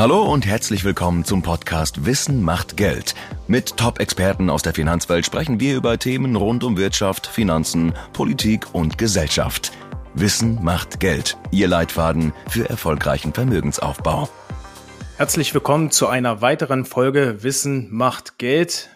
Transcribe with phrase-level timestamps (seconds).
[0.00, 3.14] Hallo und herzlich willkommen zum Podcast Wissen macht Geld.
[3.48, 8.96] Mit Top-Experten aus der Finanzwelt sprechen wir über Themen rund um Wirtschaft, Finanzen, Politik und
[8.96, 9.72] Gesellschaft.
[10.14, 11.36] Wissen macht Geld.
[11.50, 14.30] Ihr Leitfaden für erfolgreichen Vermögensaufbau.
[15.18, 18.88] Herzlich willkommen zu einer weiteren Folge Wissen macht Geld.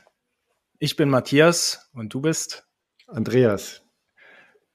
[0.79, 2.67] Ich bin Matthias und du bist
[3.09, 3.83] Andreas.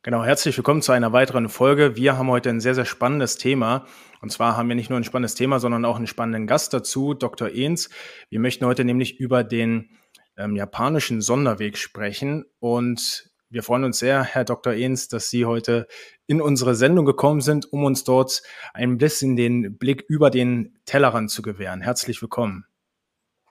[0.04, 1.96] Genau, herzlich willkommen zu einer weiteren Folge.
[1.96, 3.88] Wir haben heute ein sehr, sehr spannendes Thema.
[4.22, 7.14] Und zwar haben wir nicht nur ein spannendes Thema, sondern auch einen spannenden Gast dazu,
[7.14, 7.50] Dr.
[7.50, 7.90] Ehns.
[8.30, 9.90] Wir möchten heute nämlich über den
[10.38, 12.46] ähm, japanischen Sonderweg sprechen.
[12.60, 14.74] Und wir freuen uns sehr, Herr Dr.
[14.74, 15.88] Ehns, dass Sie heute
[16.28, 18.44] in unsere Sendung gekommen sind, um uns dort
[18.74, 21.82] ein bisschen den Blick über den Tellerrand zu gewähren.
[21.82, 22.66] Herzlich willkommen.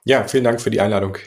[0.05, 1.17] Ja, vielen Dank für die Einladung.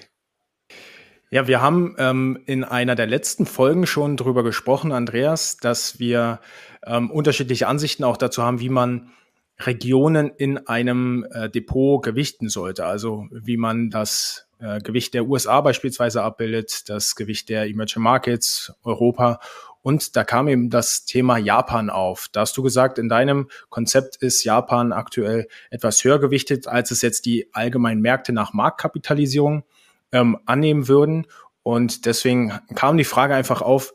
[1.31, 6.41] Ja, wir haben ähm, in einer der letzten Folgen schon darüber gesprochen, Andreas, dass wir
[6.85, 9.11] ähm, unterschiedliche Ansichten auch dazu haben, wie man
[9.59, 12.87] Regionen in einem äh, Depot gewichten sollte.
[12.87, 18.73] Also wie man das äh, Gewicht der USA beispielsweise abbildet, das Gewicht der Emerging Markets,
[18.83, 19.41] Europa.
[19.83, 22.29] Und da kam eben das Thema Japan auf.
[22.31, 27.03] Da hast du gesagt, in deinem Konzept ist Japan aktuell etwas höher gewichtet, als es
[27.03, 29.65] jetzt die allgemeinen Märkte nach Marktkapitalisierung
[30.13, 31.27] ähm, annehmen würden.
[31.65, 33.93] Und deswegen kam die Frage einfach auf,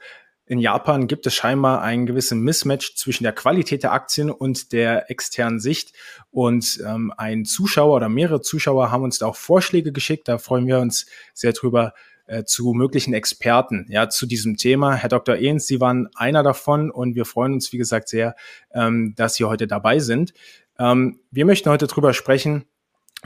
[0.47, 5.11] in Japan gibt es scheinbar einen gewissen Mismatch zwischen der Qualität der Aktien und der
[5.11, 5.93] externen Sicht.
[6.31, 10.27] Und ähm, ein Zuschauer oder mehrere Zuschauer haben uns da auch Vorschläge geschickt.
[10.27, 11.93] Da freuen wir uns sehr drüber
[12.27, 14.95] äh, zu möglichen Experten ja zu diesem Thema.
[14.95, 15.35] Herr Dr.
[15.35, 18.35] Ehns, Sie waren einer davon und wir freuen uns, wie gesagt, sehr,
[18.73, 20.33] ähm, dass Sie heute dabei sind.
[20.79, 22.65] Ähm, wir möchten heute drüber sprechen,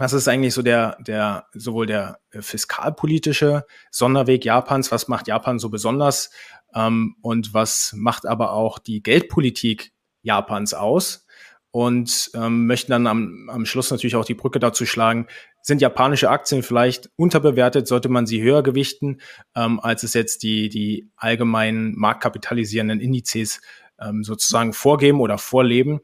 [0.01, 4.91] was ist eigentlich so der, der, sowohl der fiskalpolitische Sonderweg Japans?
[4.91, 6.31] Was macht Japan so besonders?
[6.73, 9.91] Ähm, und was macht aber auch die Geldpolitik
[10.23, 11.27] Japans aus?
[11.69, 15.27] Und ähm, möchten dann am, am Schluss natürlich auch die Brücke dazu schlagen,
[15.61, 19.21] sind japanische Aktien vielleicht unterbewertet, sollte man sie höher gewichten,
[19.55, 23.61] ähm, als es jetzt die, die allgemeinen marktkapitalisierenden Indizes
[23.99, 26.01] ähm, sozusagen vorgeben oder vorleben.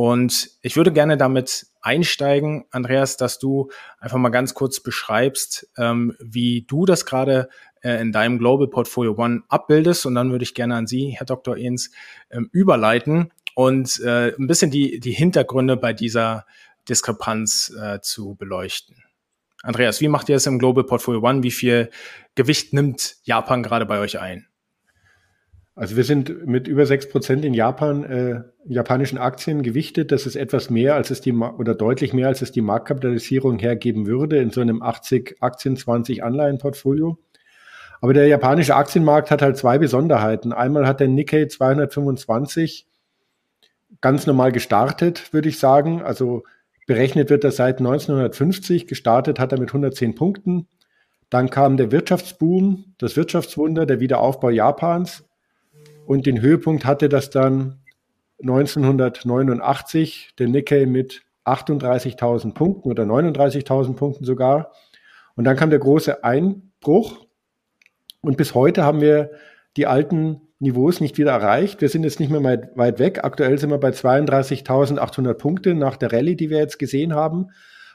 [0.00, 6.16] Und ich würde gerne damit einsteigen, Andreas, dass du einfach mal ganz kurz beschreibst, ähm,
[6.18, 7.50] wie du das gerade
[7.82, 10.06] äh, in deinem Global Portfolio One abbildest.
[10.06, 11.54] Und dann würde ich gerne an Sie, Herr Dr.
[11.54, 11.90] Ehns,
[12.30, 16.46] ähm, überleiten und äh, ein bisschen die, die Hintergründe bei dieser
[16.88, 19.04] Diskrepanz äh, zu beleuchten.
[19.62, 21.42] Andreas, wie macht ihr es im Global Portfolio One?
[21.42, 21.90] Wie viel
[22.36, 24.46] Gewicht nimmt Japan gerade bei euch ein?
[25.74, 30.12] Also wir sind mit über sechs Prozent in Japan, äh, japanischen Aktien gewichtet.
[30.12, 34.06] Das ist etwas mehr, als es die, oder deutlich mehr, als es die Marktkapitalisierung hergeben
[34.06, 37.18] würde in so einem 80 Aktien, 20 Anleihenportfolio.
[38.00, 40.52] Aber der japanische Aktienmarkt hat halt zwei Besonderheiten.
[40.52, 42.86] Einmal hat der Nikkei 225
[44.00, 46.02] ganz normal gestartet, würde ich sagen.
[46.02, 46.44] Also
[46.86, 48.86] berechnet wird er seit 1950.
[48.86, 50.66] Gestartet hat er mit 110 Punkten.
[51.28, 55.24] Dann kam der Wirtschaftsboom, das Wirtschaftswunder, der Wiederaufbau Japans.
[56.06, 57.80] Und den Höhepunkt hatte das dann
[58.40, 64.72] 1989, der Nikkei mit 38.000 Punkten oder 39.000 Punkten sogar.
[65.36, 67.26] Und dann kam der große Einbruch.
[68.22, 69.30] Und bis heute haben wir
[69.76, 71.80] die alten Niveaus nicht wieder erreicht.
[71.80, 72.42] Wir sind jetzt nicht mehr
[72.74, 73.24] weit, weg.
[73.24, 77.46] Aktuell sind wir bei 32.800 Punkte nach der Rallye, die wir jetzt gesehen haben.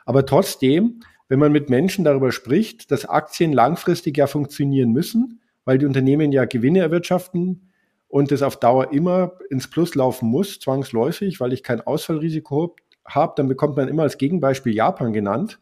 [0.05, 5.77] Aber trotzdem, wenn man mit Menschen darüber spricht, dass Aktien langfristig ja funktionieren müssen, weil
[5.77, 7.71] die Unternehmen ja Gewinne erwirtschaften,
[8.15, 13.33] und es auf Dauer immer ins Plus laufen muss, zwangsläufig, weil ich kein Ausfallrisiko habe,
[13.35, 15.59] dann bekommt man immer als Gegenbeispiel Japan genannt.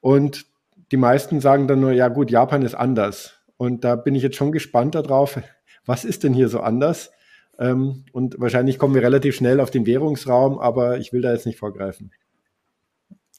[0.00, 0.46] Und
[0.90, 3.38] die meisten sagen dann nur, ja gut, Japan ist anders.
[3.58, 5.38] Und da bin ich jetzt schon gespannt darauf,
[5.86, 7.12] was ist denn hier so anders?
[7.60, 11.46] Ähm, und wahrscheinlich kommen wir relativ schnell auf den Währungsraum, aber ich will da jetzt
[11.46, 12.10] nicht vorgreifen.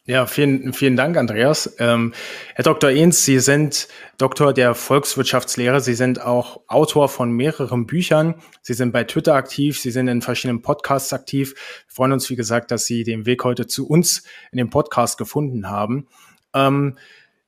[0.09, 1.75] Ja, vielen, vielen Dank, Andreas.
[1.77, 2.15] Ähm,
[2.55, 2.89] Herr Dr.
[2.89, 3.87] Ehns, Sie sind
[4.17, 5.81] Doktor der Volkswirtschaftslehre.
[5.81, 8.33] Sie sind auch Autor von mehreren Büchern.
[8.63, 9.79] Sie sind bei Twitter aktiv.
[9.79, 11.53] Sie sind in verschiedenen Podcasts aktiv.
[11.85, 15.19] Wir freuen uns, wie gesagt, dass Sie den Weg heute zu uns in dem Podcast
[15.19, 16.07] gefunden haben.
[16.55, 16.97] Ähm,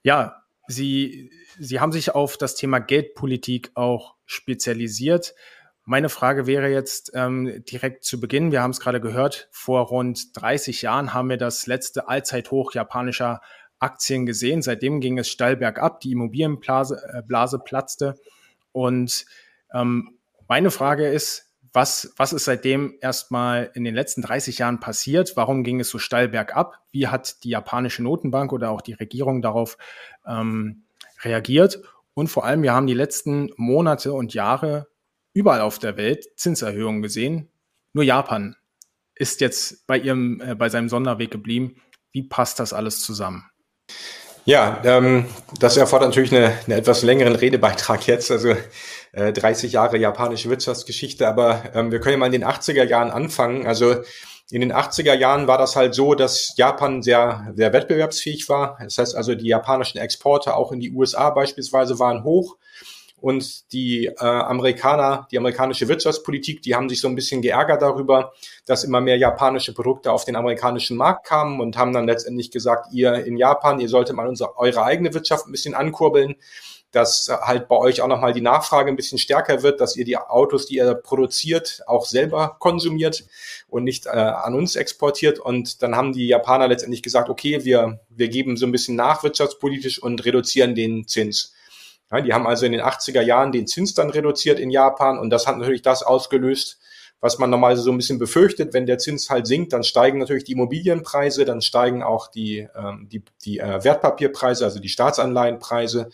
[0.03, 5.33] ja, Sie, Sie haben sich auf das Thema Geldpolitik auch spezialisiert.
[5.91, 8.53] Meine Frage wäre jetzt ähm, direkt zu Beginn.
[8.53, 13.41] Wir haben es gerade gehört, vor rund 30 Jahren haben wir das letzte Allzeithoch japanischer
[13.77, 14.61] Aktien gesehen.
[14.61, 18.15] Seitdem ging es steil bergab, die Immobilienblase äh, Blase platzte.
[18.71, 19.25] Und
[19.73, 20.17] ähm,
[20.47, 25.33] meine Frage ist, was, was ist seitdem erstmal in den letzten 30 Jahren passiert?
[25.35, 26.79] Warum ging es so steil bergab?
[26.91, 29.77] Wie hat die japanische Notenbank oder auch die Regierung darauf
[30.25, 30.83] ähm,
[31.21, 31.81] reagiert?
[32.13, 34.87] Und vor allem, wir haben die letzten Monate und Jahre
[35.33, 37.49] überall auf der Welt Zinserhöhungen gesehen.
[37.93, 38.55] Nur Japan
[39.15, 41.75] ist jetzt bei ihrem, äh, bei seinem Sonderweg geblieben.
[42.11, 43.45] Wie passt das alles zusammen?
[44.45, 45.25] Ja, ähm,
[45.59, 48.55] das erfordert natürlich eine, eine etwas längeren Redebeitrag jetzt, also
[49.11, 53.11] äh, 30 Jahre japanische Wirtschaftsgeschichte, aber ähm, wir können ja mal in den 80er Jahren
[53.11, 53.67] anfangen.
[53.67, 53.97] Also
[54.49, 58.77] in den 80er Jahren war das halt so, dass Japan sehr, sehr wettbewerbsfähig war.
[58.83, 62.57] Das heißt also, die japanischen Exporte auch in die USA beispielsweise waren hoch
[63.21, 68.33] und die äh, Amerikaner, die amerikanische Wirtschaftspolitik, die haben sich so ein bisschen geärgert darüber,
[68.65, 72.87] dass immer mehr japanische Produkte auf den amerikanischen Markt kamen und haben dann letztendlich gesagt,
[72.91, 76.35] ihr in Japan, ihr solltet mal unsere, eure eigene Wirtschaft ein bisschen ankurbeln,
[76.91, 80.17] dass halt bei euch auch nochmal die Nachfrage ein bisschen stärker wird, dass ihr die
[80.17, 83.23] Autos, die ihr produziert, auch selber konsumiert
[83.69, 85.39] und nicht äh, an uns exportiert.
[85.39, 89.23] Und dann haben die Japaner letztendlich gesagt, okay, wir, wir geben so ein bisschen nach
[89.23, 91.53] wirtschaftspolitisch und reduzieren den Zins.
[92.11, 95.29] Ja, die haben also in den 80er Jahren den Zins dann reduziert in Japan und
[95.29, 96.79] das hat natürlich das ausgelöst,
[97.21, 100.43] was man normalerweise so ein bisschen befürchtet, wenn der Zins halt sinkt, dann steigen natürlich
[100.43, 106.09] die Immobilienpreise, dann steigen auch die, ähm, die, die äh, Wertpapierpreise, also die Staatsanleihenpreise.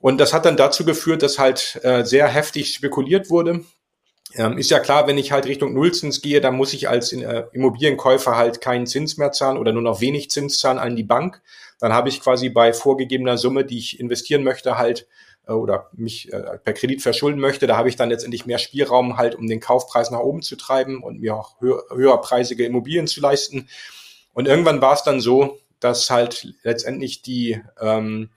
[0.00, 3.64] Und das hat dann dazu geführt, dass halt äh, sehr heftig spekuliert wurde.
[4.34, 7.44] Ähm, ist ja klar, wenn ich halt Richtung Nullzins gehe, dann muss ich als äh,
[7.52, 11.40] Immobilienkäufer halt keinen Zins mehr zahlen oder nur noch wenig Zins zahlen an die Bank
[11.78, 15.06] dann habe ich quasi bei vorgegebener Summe, die ich investieren möchte, halt
[15.46, 19.16] äh, oder mich äh, per Kredit verschulden möchte, da habe ich dann letztendlich mehr Spielraum
[19.16, 23.20] halt, um den Kaufpreis nach oben zu treiben und mir auch höher, höherpreisige Immobilien zu
[23.20, 23.68] leisten.
[24.32, 28.30] Und irgendwann war es dann so, dass halt letztendlich die ähm,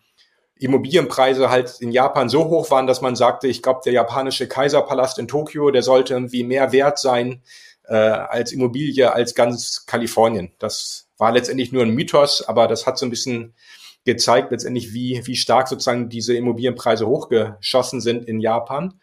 [0.55, 5.17] Immobilienpreise halt in Japan so hoch waren, dass man sagte, ich glaube, der japanische Kaiserpalast
[5.17, 7.41] in Tokio, der sollte irgendwie mehr wert sein
[7.87, 10.51] äh, als Immobilie als ganz Kalifornien.
[10.59, 13.53] Das war letztendlich nur ein Mythos, aber das hat so ein bisschen
[14.05, 18.99] gezeigt letztendlich, wie, wie stark sozusagen diese Immobilienpreise hochgeschossen sind in Japan.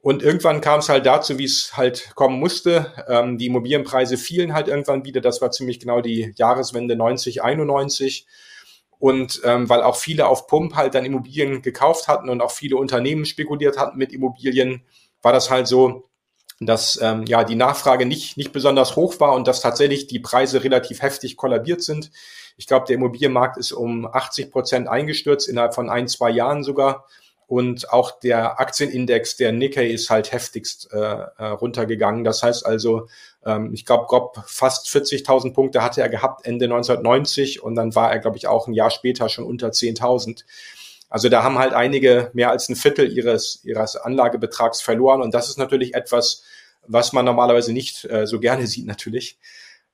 [0.00, 2.92] Und irgendwann kam es halt dazu, wie es halt kommen musste.
[3.08, 5.20] Ähm, die Immobilienpreise fielen halt irgendwann wieder.
[5.20, 8.26] Das war ziemlich genau die Jahreswende 90, 91.
[8.98, 12.76] Und ähm, weil auch viele auf Pump halt dann Immobilien gekauft hatten und auch viele
[12.76, 14.82] Unternehmen spekuliert hatten mit Immobilien,
[15.22, 16.08] war das halt so,
[16.60, 20.64] dass ähm, ja die Nachfrage nicht, nicht besonders hoch war und dass tatsächlich die Preise
[20.64, 22.10] relativ heftig kollabiert sind.
[22.56, 27.04] Ich glaube, der Immobilienmarkt ist um 80 Prozent eingestürzt, innerhalb von ein, zwei Jahren sogar.
[27.46, 32.22] Und auch der Aktienindex, der Nikkei, ist halt heftigst äh, äh runtergegangen.
[32.22, 33.08] Das heißt also,
[33.46, 38.12] ähm, ich glaube, grob fast 40.000 Punkte hatte er gehabt Ende 1990 und dann war
[38.12, 40.44] er, glaube ich, auch ein Jahr später schon unter 10.000.
[41.08, 45.22] Also da haben halt einige mehr als ein Viertel ihres, ihres Anlagebetrags verloren.
[45.22, 46.44] Und das ist natürlich etwas,
[46.86, 49.38] was man normalerweise nicht äh, so gerne sieht, natürlich.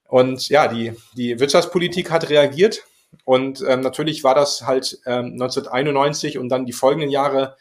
[0.09, 2.83] Und ja, die, die Wirtschaftspolitik hat reagiert.
[3.25, 7.57] Und ähm, natürlich war das halt ähm, 1991 und dann die folgenden Jahre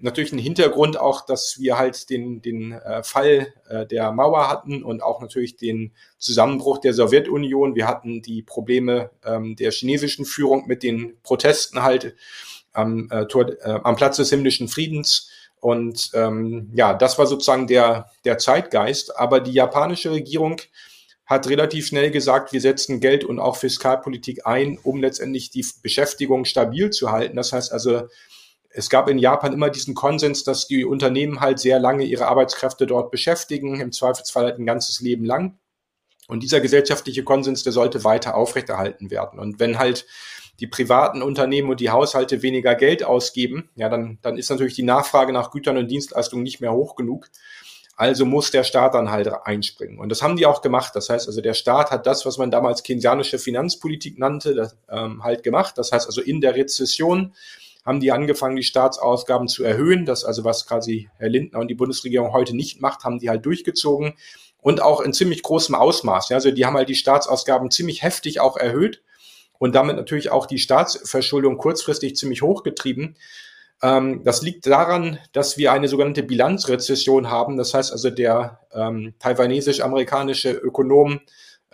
[0.00, 4.84] natürlich ein Hintergrund auch, dass wir halt den, den äh, Fall äh, der Mauer hatten
[4.84, 7.74] und auch natürlich den Zusammenbruch der Sowjetunion.
[7.74, 12.14] Wir hatten die Probleme ähm, der chinesischen Führung mit den Protesten halt
[12.74, 15.30] am, äh, Tor, äh, am Platz des himmlischen Friedens.
[15.60, 19.16] Und ähm, ja, das war sozusagen der, der Zeitgeist.
[19.16, 20.60] Aber die japanische Regierung
[21.26, 26.44] hat relativ schnell gesagt, wir setzen Geld und auch Fiskalpolitik ein, um letztendlich die Beschäftigung
[26.44, 27.36] stabil zu halten.
[27.36, 28.08] Das heißt also,
[28.68, 32.86] es gab in Japan immer diesen Konsens, dass die Unternehmen halt sehr lange ihre Arbeitskräfte
[32.86, 35.58] dort beschäftigen, im Zweifelsfall halt ein ganzes Leben lang.
[36.26, 39.38] Und dieser gesellschaftliche Konsens, der sollte weiter aufrechterhalten werden.
[39.38, 40.06] Und wenn halt
[40.60, 44.82] die privaten Unternehmen und die Haushalte weniger Geld ausgeben, ja, dann, dann ist natürlich die
[44.82, 47.28] Nachfrage nach Gütern und Dienstleistungen nicht mehr hoch genug.
[47.96, 49.98] Also muss der Staat dann halt einspringen.
[49.98, 50.96] Und das haben die auch gemacht.
[50.96, 55.22] Das heißt also, der Staat hat das, was man damals keynesianische Finanzpolitik nannte, das, ähm,
[55.22, 55.78] halt gemacht.
[55.78, 57.34] Das heißt also, in der Rezession
[57.84, 60.06] haben die angefangen, die Staatsausgaben zu erhöhen.
[60.06, 63.46] Das also, was quasi Herr Lindner und die Bundesregierung heute nicht macht, haben die halt
[63.46, 64.14] durchgezogen.
[64.60, 66.32] Und auch in ziemlich großem Ausmaß.
[66.32, 69.02] Also die haben halt die Staatsausgaben ziemlich heftig auch erhöht
[69.58, 73.16] und damit natürlich auch die Staatsverschuldung kurzfristig ziemlich hochgetrieben.
[73.82, 77.56] Ähm, das liegt daran, dass wir eine sogenannte Bilanzrezession haben.
[77.56, 81.20] Das heißt also, der ähm, taiwanesisch-amerikanische Ökonom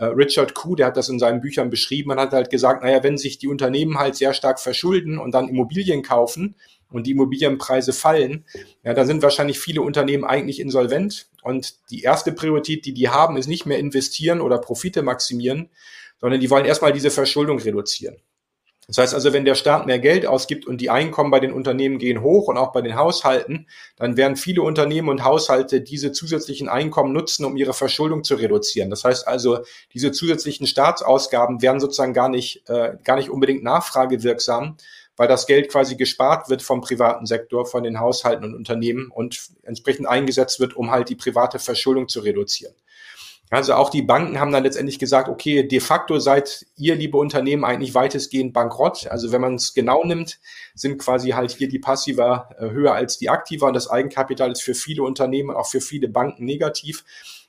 [0.00, 3.02] äh, Richard Koo, der hat das in seinen Büchern beschrieben, man hat halt gesagt, naja,
[3.02, 6.56] wenn sich die Unternehmen halt sehr stark verschulden und dann Immobilien kaufen
[6.90, 8.44] und die Immobilienpreise fallen,
[8.82, 11.28] ja, dann sind wahrscheinlich viele Unternehmen eigentlich insolvent.
[11.42, 15.68] Und die erste Priorität, die die haben, ist nicht mehr investieren oder Profite maximieren,
[16.20, 18.16] sondern die wollen erstmal diese Verschuldung reduzieren.
[18.90, 21.98] Das heißt also, wenn der Staat mehr Geld ausgibt und die Einkommen bei den Unternehmen
[21.98, 26.68] gehen hoch und auch bei den Haushalten, dann werden viele Unternehmen und Haushalte diese zusätzlichen
[26.68, 28.90] Einkommen nutzen, um ihre Verschuldung zu reduzieren.
[28.90, 29.60] Das heißt also,
[29.94, 34.76] diese zusätzlichen Staatsausgaben werden sozusagen gar nicht, äh, gar nicht unbedingt nachfragewirksam,
[35.16, 39.50] weil das Geld quasi gespart wird vom privaten Sektor, von den Haushalten und Unternehmen und
[39.62, 42.74] entsprechend eingesetzt wird, um halt die private Verschuldung zu reduzieren.
[43.50, 47.64] Also auch die Banken haben dann letztendlich gesagt, okay, de facto seid ihr, liebe Unternehmen,
[47.64, 49.08] eigentlich weitestgehend bankrott.
[49.08, 50.38] Also wenn man es genau nimmt,
[50.74, 54.62] sind quasi halt hier die Passiva äh, höher als die Aktiva und das Eigenkapital ist
[54.62, 57.04] für viele Unternehmen, auch für viele Banken negativ.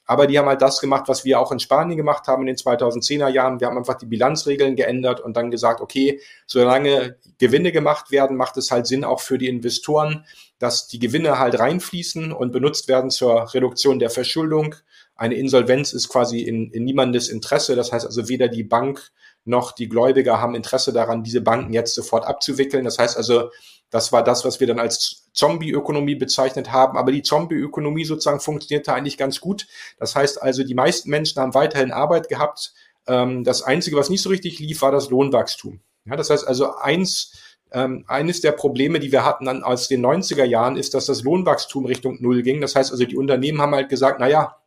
[0.05, 2.55] Aber die haben halt das gemacht, was wir auch in Spanien gemacht haben in den
[2.55, 3.60] 2010er Jahren.
[3.60, 8.58] Wir haben einfach die Bilanzregeln geändert und dann gesagt, okay, solange Gewinne gemacht werden, macht
[8.58, 10.25] es halt Sinn auch für die Investoren,
[10.58, 14.75] dass die Gewinne halt reinfließen und benutzt werden zur Reduktion der Verschuldung
[15.15, 17.75] eine Insolvenz ist quasi in, in niemandes Interesse.
[17.75, 19.12] Das heißt also weder die Bank
[19.44, 22.86] noch die Gläubiger haben Interesse daran, diese Banken jetzt sofort abzuwickeln.
[22.86, 23.50] Das heißt also,
[23.89, 26.98] das war das, was wir dann als Zombie-Ökonomie bezeichnet haben.
[26.98, 29.68] Aber die Zombie-Ökonomie sozusagen funktionierte eigentlich ganz gut.
[30.00, 32.74] Das heißt also, die meisten Menschen haben weiterhin Arbeit gehabt.
[33.08, 35.82] Ähm, das Einzige, was nicht so richtig lief, war das Lohnwachstum.
[36.06, 37.34] Ja, das heißt also, eins,
[37.72, 41.24] ähm, eines der Probleme, die wir hatten dann aus den 90er Jahren, ist, dass das
[41.24, 42.62] Lohnwachstum Richtung Null ging.
[42.62, 44.61] Das heißt also, die Unternehmen haben halt gesagt, na ja,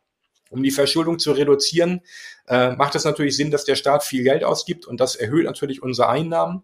[0.55, 2.01] um die Verschuldung zu reduzieren,
[2.47, 5.83] äh, macht es natürlich Sinn, dass der Staat viel Geld ausgibt und das erhöht natürlich
[5.83, 6.63] unsere Einnahmen.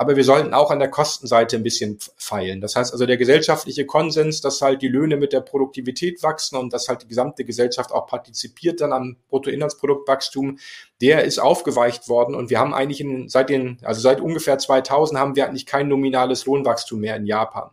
[0.00, 2.60] Aber wir sollten auch an der Kostenseite ein bisschen feilen.
[2.60, 6.72] Das heißt also der gesellschaftliche Konsens, dass halt die Löhne mit der Produktivität wachsen und
[6.72, 10.60] dass halt die gesamte Gesellschaft auch partizipiert dann am Bruttoinlandsproduktwachstum,
[11.00, 15.18] der ist aufgeweicht worden und wir haben eigentlich in, seit den, also seit ungefähr 2000
[15.18, 17.70] haben wir eigentlich kein nominales Lohnwachstum mehr in Japan.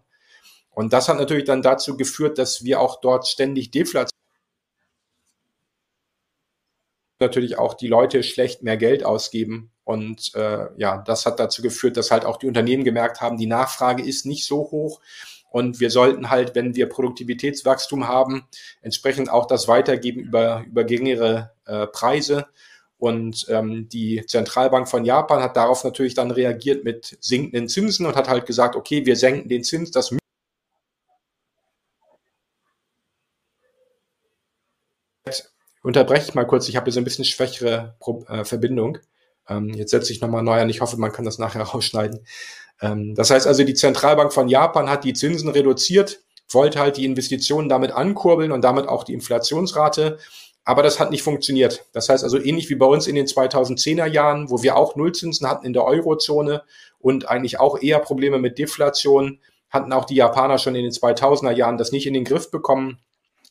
[0.72, 4.10] Und das hat natürlich dann dazu geführt, dass wir auch dort ständig Deflation
[7.20, 9.72] natürlich auch die Leute schlecht mehr Geld ausgeben.
[9.84, 13.46] Und äh, ja, das hat dazu geführt, dass halt auch die Unternehmen gemerkt haben, die
[13.46, 15.00] Nachfrage ist nicht so hoch.
[15.50, 18.46] Und wir sollten halt, wenn wir Produktivitätswachstum haben,
[18.82, 22.48] entsprechend auch das weitergeben über, über geringere äh, Preise.
[22.98, 28.16] Und ähm, die Zentralbank von Japan hat darauf natürlich dann reagiert mit sinkenden Zinsen und
[28.16, 30.12] hat halt gesagt, okay, wir senken den Zins, das
[35.86, 36.68] unterbreche ich mal kurz.
[36.68, 38.98] Ich habe hier so ein bisschen schwächere Pro äh, Verbindung.
[39.48, 40.70] Ähm, jetzt setze ich nochmal neu an.
[40.70, 42.26] Ich hoffe, man kann das nachher rausschneiden.
[42.82, 47.06] Ähm, das heißt also, die Zentralbank von Japan hat die Zinsen reduziert, wollte halt die
[47.06, 50.18] Investitionen damit ankurbeln und damit auch die Inflationsrate.
[50.68, 51.86] Aber das hat nicht funktioniert.
[51.94, 55.48] Das heißt also ähnlich wie bei uns in den 2010er Jahren, wo wir auch Nullzinsen
[55.48, 56.64] hatten in der Eurozone
[56.98, 59.40] und eigentlich auch eher Probleme mit Deflation,
[59.70, 62.98] hatten auch die Japaner schon in den 2000er Jahren das nicht in den Griff bekommen.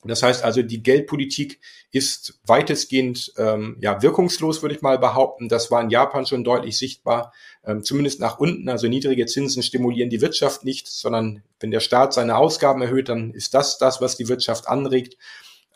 [0.04, 5.48] Das heißt also, die Geldpolitik ist weitestgehend ähm, ja, wirkungslos, würde ich mal behaupten.
[5.48, 7.32] Das war in Japan schon deutlich sichtbar,
[7.64, 8.68] ähm, zumindest nach unten.
[8.68, 13.32] Also niedrige Zinsen stimulieren die Wirtschaft nicht, sondern wenn der Staat seine Ausgaben erhöht, dann
[13.32, 15.16] ist das das, was die Wirtschaft anregt.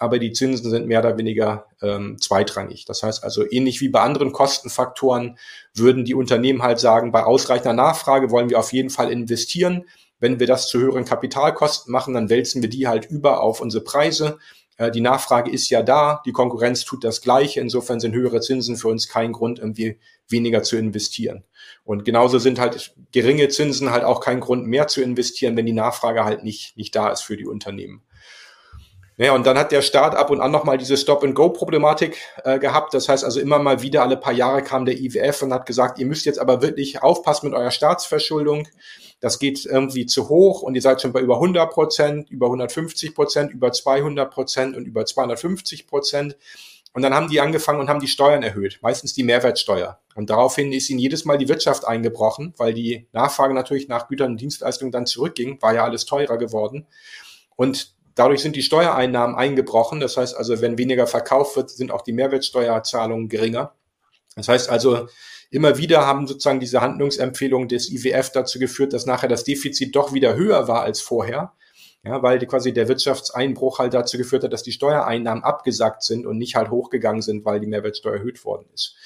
[0.00, 2.84] Aber die Zinsen sind mehr oder weniger ähm, zweitrangig.
[2.84, 5.38] Das heißt also, ähnlich wie bei anderen Kostenfaktoren
[5.74, 9.84] würden die Unternehmen halt sagen, bei ausreichender Nachfrage wollen wir auf jeden Fall investieren
[10.20, 13.84] wenn wir das zu höheren Kapitalkosten machen, dann wälzen wir die halt über auf unsere
[13.84, 14.38] Preise.
[14.76, 17.60] Äh, die Nachfrage ist ja da, die Konkurrenz tut das Gleiche.
[17.60, 19.98] Insofern sind höhere Zinsen für uns kein Grund, irgendwie
[20.28, 21.44] weniger zu investieren.
[21.84, 25.72] Und genauso sind halt geringe Zinsen halt auch kein Grund mehr zu investieren, wenn die
[25.72, 28.02] Nachfrage halt nicht, nicht da ist für die Unternehmen.
[29.20, 32.94] Ja, und dann hat der Staat ab und an nochmal diese Stop-and-Go-Problematik äh, gehabt.
[32.94, 35.98] Das heißt also immer mal wieder, alle paar Jahre kam der IWF und hat gesagt,
[35.98, 38.68] ihr müsst jetzt aber wirklich aufpassen mit eurer Staatsverschuldung.
[39.18, 43.16] Das geht irgendwie zu hoch und ihr seid schon bei über 100 Prozent, über 150
[43.16, 46.36] Prozent, über 200 Prozent und über 250 Prozent.
[46.92, 49.98] Und dann haben die angefangen und haben die Steuern erhöht, meistens die Mehrwertsteuer.
[50.14, 54.32] Und daraufhin ist ihnen jedes Mal die Wirtschaft eingebrochen, weil die Nachfrage natürlich nach Gütern
[54.32, 56.86] und Dienstleistungen dann zurückging, war ja alles teurer geworden.
[57.56, 60.00] Und Dadurch sind die Steuereinnahmen eingebrochen.
[60.00, 63.74] Das heißt also, wenn weniger verkauft wird, sind auch die Mehrwertsteuerzahlungen geringer.
[64.34, 65.06] Das heißt also,
[65.50, 70.12] immer wieder haben sozusagen diese Handlungsempfehlungen des IWF dazu geführt, dass nachher das Defizit doch
[70.12, 71.52] wieder höher war als vorher.
[72.04, 76.38] Ja, weil quasi der Wirtschaftseinbruch halt dazu geführt hat, dass die Steuereinnahmen abgesackt sind und
[76.38, 78.96] nicht halt hochgegangen sind, weil die Mehrwertsteuer erhöht worden ist.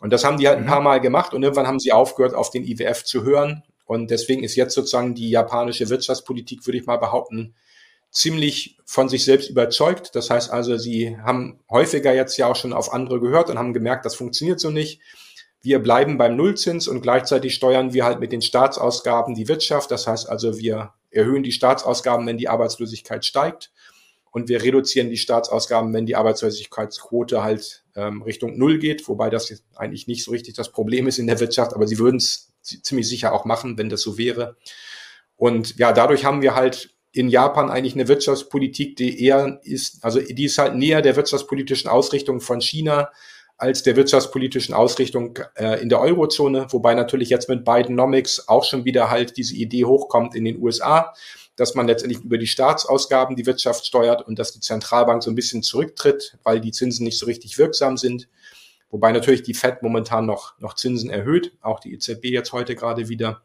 [0.00, 0.68] Und das haben die halt ein mhm.
[0.68, 3.64] paar Mal gemacht und irgendwann haben sie aufgehört, auf den IWF zu hören.
[3.84, 7.54] Und deswegen ist jetzt sozusagen die japanische Wirtschaftspolitik, würde ich mal behaupten,
[8.10, 10.14] ziemlich von sich selbst überzeugt.
[10.14, 13.72] Das heißt also, sie haben häufiger jetzt ja auch schon auf andere gehört und haben
[13.72, 15.00] gemerkt, das funktioniert so nicht.
[15.62, 19.90] Wir bleiben beim Nullzins und gleichzeitig steuern wir halt mit den Staatsausgaben die Wirtschaft.
[19.90, 23.70] Das heißt also, wir erhöhen die Staatsausgaben, wenn die Arbeitslosigkeit steigt
[24.30, 29.62] und wir reduzieren die Staatsausgaben, wenn die Arbeitslosigkeitsquote halt ähm, Richtung Null geht, wobei das
[29.74, 33.08] eigentlich nicht so richtig das Problem ist in der Wirtschaft, aber sie würden es ziemlich
[33.08, 34.56] sicher auch machen, wenn das so wäre.
[35.36, 40.20] Und ja, dadurch haben wir halt in Japan eigentlich eine Wirtschaftspolitik, die eher ist, also
[40.20, 43.10] die ist halt näher der wirtschaftspolitischen Ausrichtung von China
[43.60, 48.86] als der wirtschaftspolitischen Ausrichtung äh, in der Eurozone, wobei natürlich jetzt mit Bidenomics auch schon
[48.86, 51.12] wieder halt diese Idee hochkommt in den USA.
[51.56, 55.34] dass man letztendlich über die Staatsausgaben die Wirtschaft steuert und dass die Zentralbank so ein
[55.34, 58.28] bisschen zurücktritt, weil die Zinsen nicht so richtig wirksam sind.
[58.88, 63.10] Wobei natürlich die Fed momentan noch, noch Zinsen erhöht, auch die EZB jetzt heute gerade
[63.10, 63.42] wieder.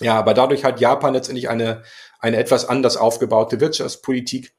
[0.00, 1.82] Ja, aber dadurch hat Japan letztendlich eine,
[2.18, 4.54] eine etwas anders aufgebaute Wirtschaftspolitik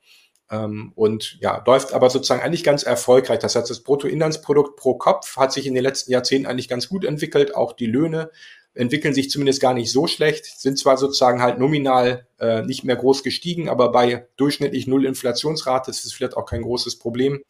[0.50, 3.39] ähm, und ja, läuft aber sozusagen eigentlich ganz erfolgreich.
[3.39, 7.06] Das heißt, das Bruttoinlandsprodukt pro Kopf hat sich in den letzten Jahrzehnten eigentlich ganz gut
[7.06, 7.56] entwickelt.
[7.56, 8.32] Auch die Löhne
[8.74, 12.96] entwickeln sich zumindest gar nicht so schlecht, sind zwar sozusagen halt nominal äh, nicht mehr
[12.96, 17.41] groß gestiegen, aber bei durchschnittlich null Inflationsrate ist es vielleicht auch kein großes Problem.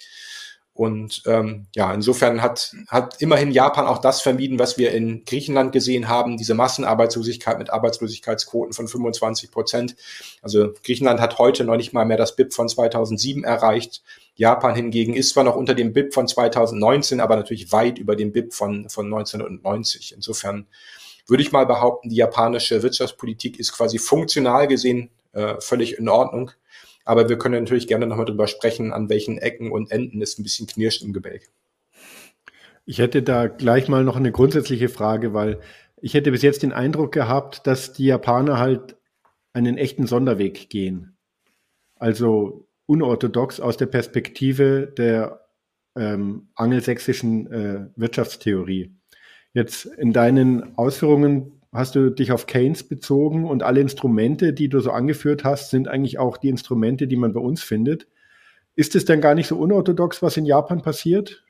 [0.77, 5.71] Und ähm, ja, insofern hat, hat immerhin Japan auch das vermieden, was wir in Griechenland
[5.71, 9.95] gesehen haben, diese Massenarbeitslosigkeit mit Arbeitslosigkeitsquoten von 25 Prozent.
[10.43, 14.03] Also Griechenland hat heute noch nicht mal mehr das BIP von 2007 erreicht.
[14.35, 18.31] Japan hingegen ist zwar noch unter dem BIP von 2019, aber natürlich weit über dem
[18.31, 20.13] BIP von, von 1990.
[20.15, 20.67] Insofern
[21.25, 26.51] würde ich mal behaupten, die japanische Wirtschaftspolitik ist quasi funktional gesehen äh, völlig in Ordnung.
[27.07, 30.43] Aber wir können natürlich gerne nochmal drüber sprechen, an welchen Ecken und Enden es ein
[30.43, 31.49] bisschen knirscht im Gebälk.
[32.85, 35.61] Ich hätte da gleich mal noch eine grundsätzliche Frage, weil
[36.01, 38.97] ich hätte bis jetzt den Eindruck gehabt, dass die Japaner halt
[39.53, 41.17] einen echten Sonderweg gehen.
[41.95, 45.47] Also unorthodox aus der Perspektive der
[45.95, 48.93] ähm, angelsächsischen äh, Wirtschaftstheorie.
[49.53, 54.79] Jetzt in deinen Ausführungen hast du dich auf Keynes bezogen und alle Instrumente, die du
[54.79, 58.07] so angeführt hast, sind eigentlich auch die Instrumente, die man bei uns findet.
[58.75, 61.43] Ist es denn gar nicht so unorthodox, was in Japan passiert?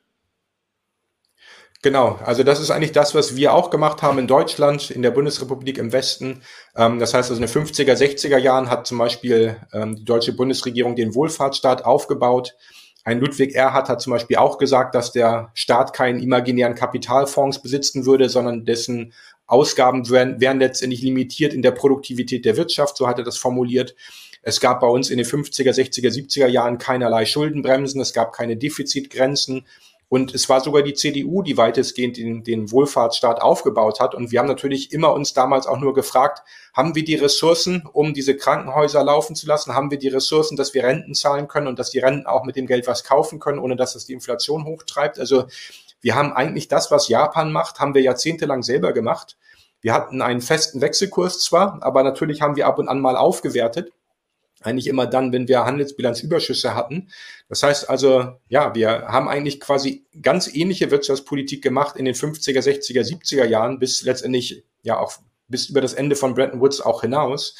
[1.82, 5.12] Genau, also das ist eigentlich das, was wir auch gemacht haben in Deutschland, in der
[5.12, 6.42] Bundesrepublik im Westen.
[6.74, 10.32] Ähm, das heißt, also in den 50er, 60er Jahren hat zum Beispiel ähm, die deutsche
[10.32, 12.56] Bundesregierung den Wohlfahrtsstaat aufgebaut.
[13.04, 18.06] Ein Ludwig Erhard hat zum Beispiel auch gesagt, dass der Staat keinen imaginären Kapitalfonds besitzen
[18.06, 19.12] würde, sondern dessen
[19.48, 23.96] Ausgaben wären, wären letztendlich limitiert in der Produktivität der Wirtschaft, so hat er das formuliert.
[24.42, 28.56] Es gab bei uns in den 50er, 60er, 70er Jahren keinerlei Schuldenbremsen, es gab keine
[28.56, 29.66] Defizitgrenzen.
[30.10, 34.14] Und es war sogar die CDU, die weitestgehend den, den Wohlfahrtsstaat aufgebaut hat.
[34.14, 38.14] Und wir haben natürlich immer uns damals auch nur gefragt, haben wir die Ressourcen, um
[38.14, 39.74] diese Krankenhäuser laufen zu lassen?
[39.74, 42.56] Haben wir die Ressourcen, dass wir Renten zahlen können und dass die Renten auch mit
[42.56, 45.18] dem Geld was kaufen können, ohne dass es die Inflation hochtreibt?
[45.18, 45.44] Also
[46.00, 49.36] wir haben eigentlich das, was Japan macht, haben wir jahrzehntelang selber gemacht.
[49.80, 53.92] Wir hatten einen festen Wechselkurs zwar, aber natürlich haben wir ab und an mal aufgewertet.
[54.60, 57.10] Eigentlich immer dann, wenn wir Handelsbilanzüberschüsse hatten.
[57.48, 62.60] Das heißt also, ja, wir haben eigentlich quasi ganz ähnliche Wirtschaftspolitik gemacht in den 50er,
[62.60, 65.12] 60er, 70er Jahren bis letztendlich ja auch
[65.46, 67.54] bis über das Ende von Bretton Woods auch hinaus.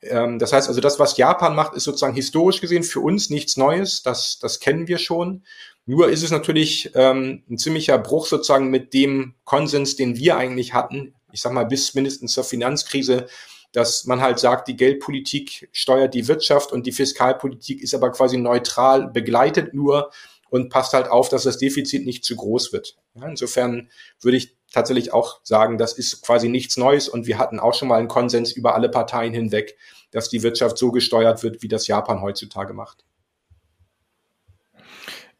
[0.00, 3.58] Ähm, das heißt also, das, was Japan macht, ist sozusagen historisch gesehen für uns nichts
[3.58, 4.02] Neues.
[4.02, 5.44] Das, das kennen wir schon.
[5.88, 10.74] Nur ist es natürlich ähm, ein ziemlicher Bruch sozusagen mit dem Konsens, den wir eigentlich
[10.74, 13.26] hatten, ich sag mal bis mindestens zur Finanzkrise,
[13.72, 18.36] dass man halt sagt, die Geldpolitik steuert die Wirtschaft und die Fiskalpolitik ist aber quasi
[18.36, 20.10] neutral, begleitet nur
[20.50, 22.98] und passt halt auf, dass das Defizit nicht zu groß wird.
[23.14, 23.88] Ja, insofern
[24.20, 27.88] würde ich tatsächlich auch sagen, das ist quasi nichts Neues und wir hatten auch schon
[27.88, 29.78] mal einen Konsens über alle Parteien hinweg,
[30.10, 33.06] dass die Wirtschaft so gesteuert wird, wie das Japan heutzutage macht.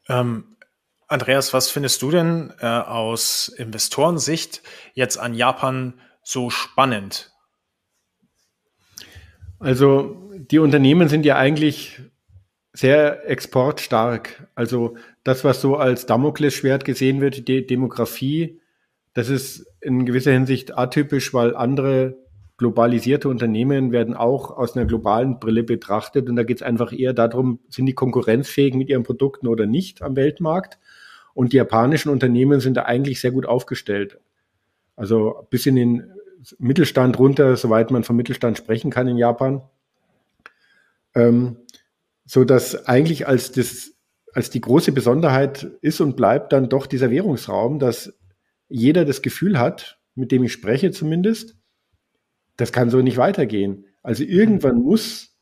[0.09, 0.55] Ähm,
[1.07, 4.61] Andreas, was findest du denn äh, aus Investorensicht
[4.93, 5.93] jetzt an Japan
[6.23, 7.31] so spannend?
[9.59, 12.01] Also die Unternehmen sind ja eigentlich
[12.73, 14.47] sehr exportstark.
[14.55, 18.61] Also das, was so als Damoklesschwert gesehen wird, die Demografie,
[19.13, 22.17] das ist in gewisser Hinsicht atypisch, weil andere
[22.59, 27.13] globalisierte Unternehmen werden auch aus einer globalen Brille betrachtet und da geht es einfach eher
[27.13, 30.77] darum, sind die konkurrenzfähig mit ihren Produkten oder nicht am Weltmarkt.
[31.33, 34.19] Und die japanischen Unternehmen sind da eigentlich sehr gut aufgestellt.
[34.97, 36.11] Also bis in den
[36.57, 39.61] Mittelstand runter, soweit man vom Mittelstand sprechen kann in Japan.
[41.15, 41.57] Ähm,
[42.25, 43.93] so dass eigentlich als das,
[44.33, 48.13] als die große Besonderheit ist und bleibt dann doch dieser Währungsraum, dass
[48.67, 51.58] jeder das Gefühl hat, mit dem ich spreche zumindest,
[52.59, 53.85] das kann so nicht weitergehen.
[54.03, 55.35] Also irgendwann muss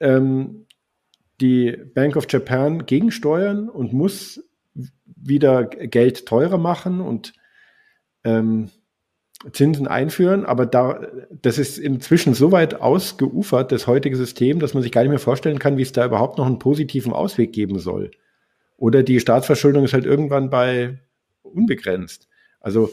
[0.00, 0.66] ähm,
[1.40, 4.42] die Bank of Japan gegensteuern und muss
[5.04, 7.32] wieder Geld teurer machen und
[8.24, 8.70] ähm,
[9.52, 14.82] Zinsen einführen, aber da, das ist inzwischen so weit ausgeufert, das heutige System, dass man
[14.82, 17.78] sich gar nicht mehr vorstellen kann, wie es da überhaupt noch einen positiven Ausweg geben
[17.78, 18.10] soll.
[18.76, 20.98] Oder die Staatsverschuldung ist halt irgendwann bei
[21.42, 22.28] unbegrenzt.
[22.60, 22.90] Also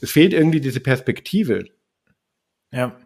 [0.00, 1.64] es fehlt irgendwie diese Perspektive.
[2.72, 2.96] Ja,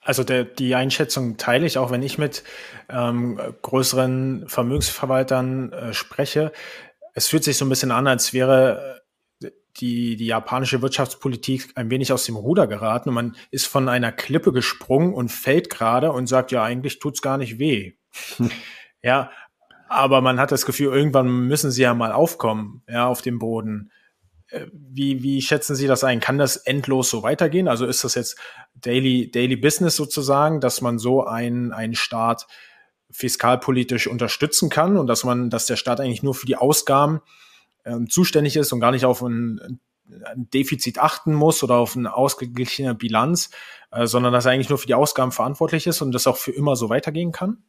[0.00, 2.44] also der, die Einschätzung teile ich, auch wenn ich mit
[2.88, 6.52] ähm, größeren Vermögensverwaltern äh, spreche.
[7.14, 8.98] Es fühlt sich so ein bisschen an, als wäre
[9.80, 14.12] die, die japanische Wirtschaftspolitik ein wenig aus dem Ruder geraten und man ist von einer
[14.12, 17.94] Klippe gesprungen und fällt gerade und sagt, ja, eigentlich tut's gar nicht weh.
[18.36, 18.50] Hm.
[19.00, 19.30] Ja,
[19.88, 23.92] aber man hat das Gefühl, irgendwann müssen sie ja mal aufkommen, ja, auf dem Boden.
[24.48, 26.20] Äh, wie, wie schätzen Sie das ein?
[26.20, 27.68] Kann das endlos so weitergehen?
[27.68, 28.38] Also ist das jetzt
[28.74, 32.46] Daily, Daily Business sozusagen, dass man so einen, einen Staat
[33.10, 37.20] fiskalpolitisch unterstützen kann und dass man, dass der Staat eigentlich nur für die Ausgaben
[37.84, 39.80] ähm, zuständig ist und gar nicht auf ein,
[40.24, 43.50] ein, Defizit achten muss oder auf eine ausgeglichene Bilanz,
[43.90, 46.52] äh, sondern dass er eigentlich nur für die Ausgaben verantwortlich ist und das auch für
[46.52, 47.62] immer so weitergehen kann?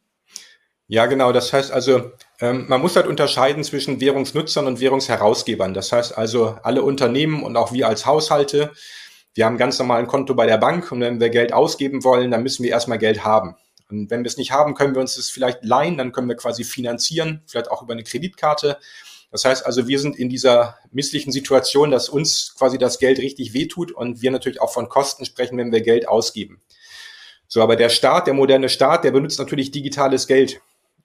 [0.92, 1.30] Ja, genau.
[1.30, 5.72] Das heißt also, ähm, man muss halt unterscheiden zwischen Währungsnutzern und Währungsherausgebern.
[5.72, 8.72] Das heißt also, alle Unternehmen und auch wir als Haushalte,
[9.34, 12.32] wir haben ganz normal ein Konto bei der Bank und wenn wir Geld ausgeben wollen,
[12.32, 13.54] dann müssen wir erstmal Geld haben.
[13.88, 16.34] Und wenn wir es nicht haben, können wir uns das vielleicht leihen, dann können wir
[16.34, 18.76] quasi finanzieren, vielleicht auch über eine Kreditkarte.
[19.30, 23.54] Das heißt also, wir sind in dieser misslichen Situation, dass uns quasi das Geld richtig
[23.54, 26.60] wehtut und wir natürlich auch von Kosten sprechen, wenn wir Geld ausgeben.
[27.46, 30.60] So, aber der Staat, der moderne Staat, der benutzt natürlich digitales Geld.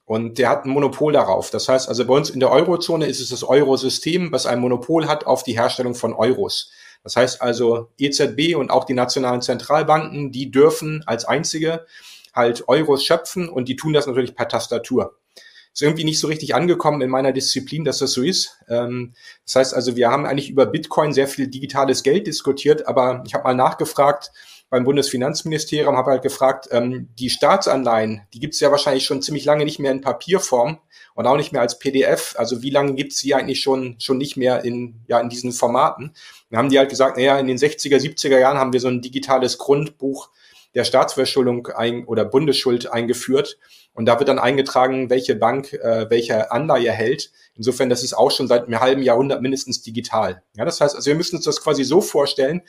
[0.05, 1.49] Und der hat ein Monopol darauf.
[1.49, 5.07] Das heißt also, bei uns in der Eurozone ist es das Eurosystem, was ein Monopol
[5.07, 6.71] hat auf die Herstellung von Euros.
[7.03, 11.85] Das heißt also, EZB und auch die nationalen Zentralbanken, die dürfen als einzige
[12.33, 15.15] halt Euros schöpfen und die tun das natürlich per Tastatur.
[15.73, 18.57] Ist irgendwie nicht so richtig angekommen in meiner Disziplin, dass das so ist.
[18.69, 19.13] Ähm,
[19.43, 23.33] das heißt also, wir haben eigentlich über Bitcoin sehr viel digitales Geld diskutiert, aber ich
[23.33, 24.31] habe mal nachgefragt,
[24.69, 29.45] beim Bundesfinanzministerium, habe halt gefragt, ähm, die Staatsanleihen, die gibt es ja wahrscheinlich schon ziemlich
[29.45, 30.79] lange nicht mehr in Papierform
[31.13, 32.35] und auch nicht mehr als PDF.
[32.37, 35.51] Also wie lange gibt es die eigentlich schon, schon nicht mehr in, ja, in diesen
[35.51, 36.13] Formaten?
[36.49, 39.01] Dann haben die halt gesagt, naja, in den 60er, 70er Jahren haben wir so ein
[39.01, 40.29] digitales Grundbuch
[40.73, 43.57] der Staatsverschuldung ein, oder Bundesschuld eingeführt.
[43.93, 47.31] Und da wird dann eingetragen, welche Bank äh, welche Anleihe hält.
[47.55, 50.43] Insofern, das ist auch schon seit einem halben Jahrhundert mindestens digital.
[50.57, 52.61] Ja, das heißt, also wir müssen uns das quasi so vorstellen,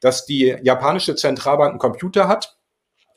[0.00, 2.58] dass die japanische Zentralbank einen Computer hat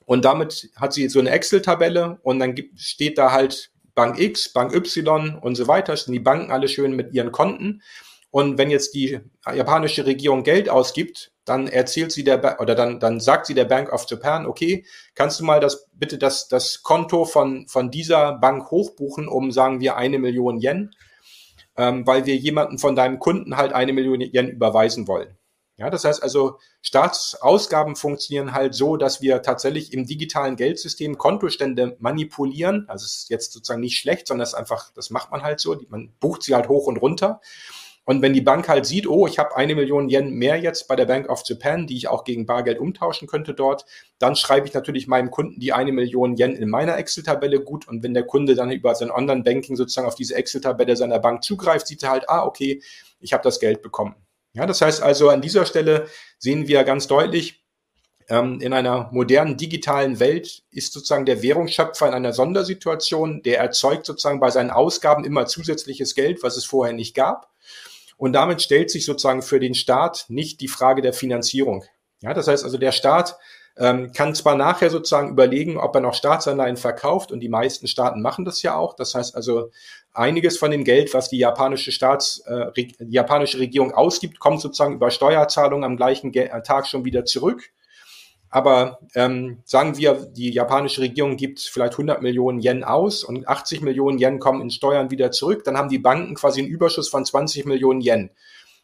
[0.05, 4.51] und damit hat sie so eine Excel-Tabelle und dann gibt, steht da halt Bank X,
[4.51, 7.81] Bank Y und so weiter, sind die Banken alle schön mit ihren Konten.
[8.29, 12.99] Und wenn jetzt die japanische Regierung Geld ausgibt, dann erzählt sie der ba oder dann,
[12.99, 16.81] dann sagt sie der Bank of Japan, okay, kannst du mal das bitte das, das
[16.81, 20.91] Konto von, von dieser Bank hochbuchen um, sagen wir, eine Million Yen,
[21.77, 25.37] ähm, weil wir jemanden von deinem Kunden halt eine Million Yen überweisen wollen.
[25.81, 31.95] Ja, das heißt also, Staatsausgaben funktionieren halt so, dass wir tatsächlich im digitalen Geldsystem Kontostände
[31.97, 32.85] manipulieren.
[32.87, 35.59] Also es ist jetzt sozusagen nicht schlecht, sondern es ist einfach, das macht man halt
[35.59, 35.75] so.
[35.89, 37.41] Man bucht sie halt hoch und runter.
[38.05, 40.95] Und wenn die Bank halt sieht, oh, ich habe eine Million Yen mehr jetzt bei
[40.95, 43.85] der Bank of Japan, die ich auch gegen Bargeld umtauschen könnte dort,
[44.19, 47.87] dann schreibe ich natürlich meinem Kunden die eine Million Yen in meiner Excel-Tabelle gut.
[47.87, 51.87] Und wenn der Kunde dann über sein Online-Banking sozusagen auf diese Excel-Tabelle seiner Bank zugreift,
[51.87, 52.83] sieht er halt, ah, okay,
[53.19, 54.13] ich habe das Geld bekommen.
[54.53, 57.63] Ja, das heißt also, an dieser Stelle sehen wir ganz deutlich,
[58.27, 64.05] ähm, in einer modernen digitalen Welt ist sozusagen der Währungsschöpfer in einer Sondersituation, der erzeugt
[64.05, 67.49] sozusagen bei seinen Ausgaben immer zusätzliches Geld, was es vorher nicht gab.
[68.17, 71.83] Und damit stellt sich sozusagen für den Staat nicht die Frage der Finanzierung.
[72.21, 73.37] Ja, das heißt also, der Staat
[73.77, 78.21] ähm, kann zwar nachher sozusagen überlegen, ob er noch Staatsanleihen verkauft und die meisten Staaten
[78.21, 78.95] machen das ja auch.
[78.95, 79.71] Das heißt also,
[80.13, 84.95] einiges von dem Geld, was die japanische Staats, äh, die japanische Regierung ausgibt, kommt sozusagen
[84.95, 87.71] über Steuerzahlungen am gleichen Ge äh, Tag schon wieder zurück.
[88.53, 93.81] Aber ähm, sagen wir, die japanische Regierung gibt vielleicht 100 Millionen Yen aus und 80
[93.81, 97.23] Millionen Yen kommen in Steuern wieder zurück, dann haben die Banken quasi einen Überschuss von
[97.23, 98.29] 20 Millionen Yen.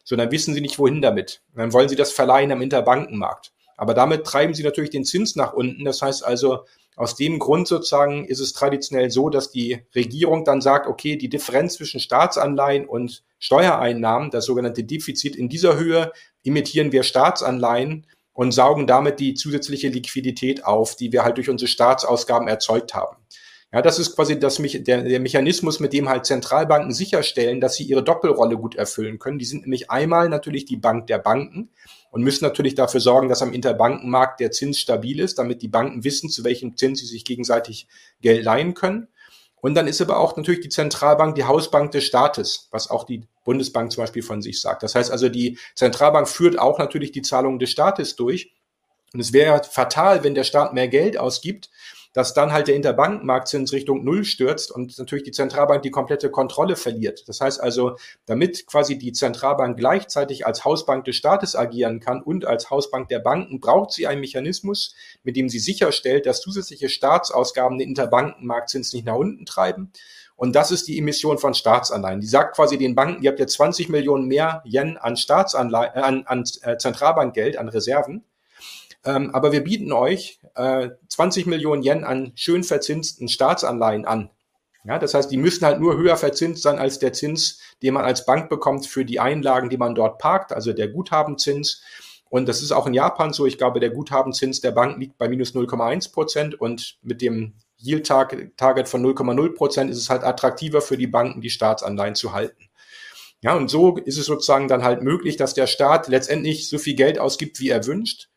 [0.05, 1.41] So, dann wissen sie nicht, wohin damit.
[1.53, 3.51] Dann wollen sie das verleihen am Interbankenmarkt.
[3.77, 5.85] Aber damit treiben sie natürlich den Zins nach unten.
[5.85, 6.65] Das heißt also,
[6.97, 11.29] aus dem Grund sozusagen ist es traditionell so, dass die Regierung dann sagt, okay, die
[11.29, 16.11] Differenz zwischen Staatsanleihen und Steuereinnahmen, das sogenannte Defizit in dieser Höhe,
[16.41, 21.69] imitieren wir Staatsanleihen und saugen damit die zusätzliche Liquidität auf, die wir halt durch unsere
[21.69, 23.17] Staatsausgaben erzeugt haben.
[23.71, 27.83] Ja, das ist quasi das, der, der Mechanismus, mit dem halt Zentralbanken sicherstellen, dass sie
[27.83, 29.37] ihre Doppelrolle gut erfüllen können.
[29.37, 31.69] Die sind nämlich einmal natürlich die Bank der Banken
[32.11, 36.03] und müssen natürlich dafür sorgen, dass am Interbankenmarkt der Zins stabil ist, damit die Banken
[36.03, 37.87] wissen, zu welchem Zins sie sich gegenseitig
[38.21, 39.07] Geld leihen können.
[39.59, 43.27] Und dann ist aber auch natürlich die Zentralbank die Hausbank des Staates, was auch die
[43.43, 44.83] Bundesbank zum Beispiel von sich sagt.
[44.83, 48.53] Das heißt also, die Zentralbank führt auch natürlich die Zahlungen des Staates durch.
[49.13, 51.69] Und es wäre fatal, wenn der Staat mehr Geld ausgibt,
[52.17, 56.75] dass dann halt der Interbankenmarktzins Richtung Null stürzt und natürlich die Zentralbank die komplette Kontrolle
[56.75, 57.29] verliert.
[57.29, 62.43] Das heißt also, damit quasi die Zentralbank gleichzeitig als Hausbank des Staates agieren kann und
[62.43, 67.77] als Hausbank der Banken, braucht sie einen Mechanismus, mit dem sie sicherstellt, dass zusätzliche Staatsausgaben
[67.77, 69.91] den Interbankenmarktzins nicht nach unten treiben
[70.35, 72.19] Und das ist die Emission von Staatsanleihen.
[72.19, 75.99] Die sagt quasi den Banken, ihr habt jetzt 20 Millionen mehr Yen an Staatsanleihen, äh,
[75.99, 78.23] an, an äh, Zentralbankgeld, an Reserven.
[79.05, 84.29] Ähm, aber wir bieten euch äh, 20 Millionen Yen an schön verzinsten Staatsanleihen an.
[84.83, 88.05] Ja, das heißt, die müssen halt nur höher verzinst sein als der Zins, den man
[88.05, 91.83] als Bank bekommt für die Einlagen, die man dort parkt, also der Guthabenzins.
[92.29, 93.45] Und das ist auch in Japan so.
[93.45, 98.87] Ich glaube, der Guthabenzins der Bank liegt bei minus 0,1 Prozent und mit dem Yield-Target
[98.87, 102.69] von 0,0 Prozent ist es halt attraktiver für die Banken, die Staatsanleihen zu halten.
[103.41, 106.95] Ja, und so ist es sozusagen dann halt möglich, dass der Staat letztendlich so viel
[106.95, 108.29] Geld ausgibt, wie er wünscht.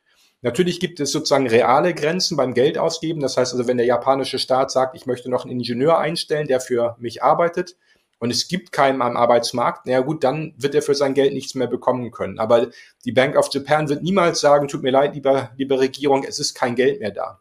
[0.42, 3.20] Natürlich gibt es sozusagen reale Grenzen beim Geld ausgeben.
[3.20, 6.60] Das heißt also, wenn der japanische Staat sagt, ich möchte noch einen Ingenieur einstellen, der
[6.60, 7.76] für mich arbeitet,
[8.22, 11.54] und es gibt keinen am Arbeitsmarkt, naja gut, dann wird er für sein Geld nichts
[11.54, 12.38] mehr bekommen können.
[12.38, 12.68] Aber
[13.06, 16.52] die Bank of Japan wird niemals sagen, tut mir leid, lieber, liebe Regierung, es ist
[16.52, 17.40] kein Geld mehr da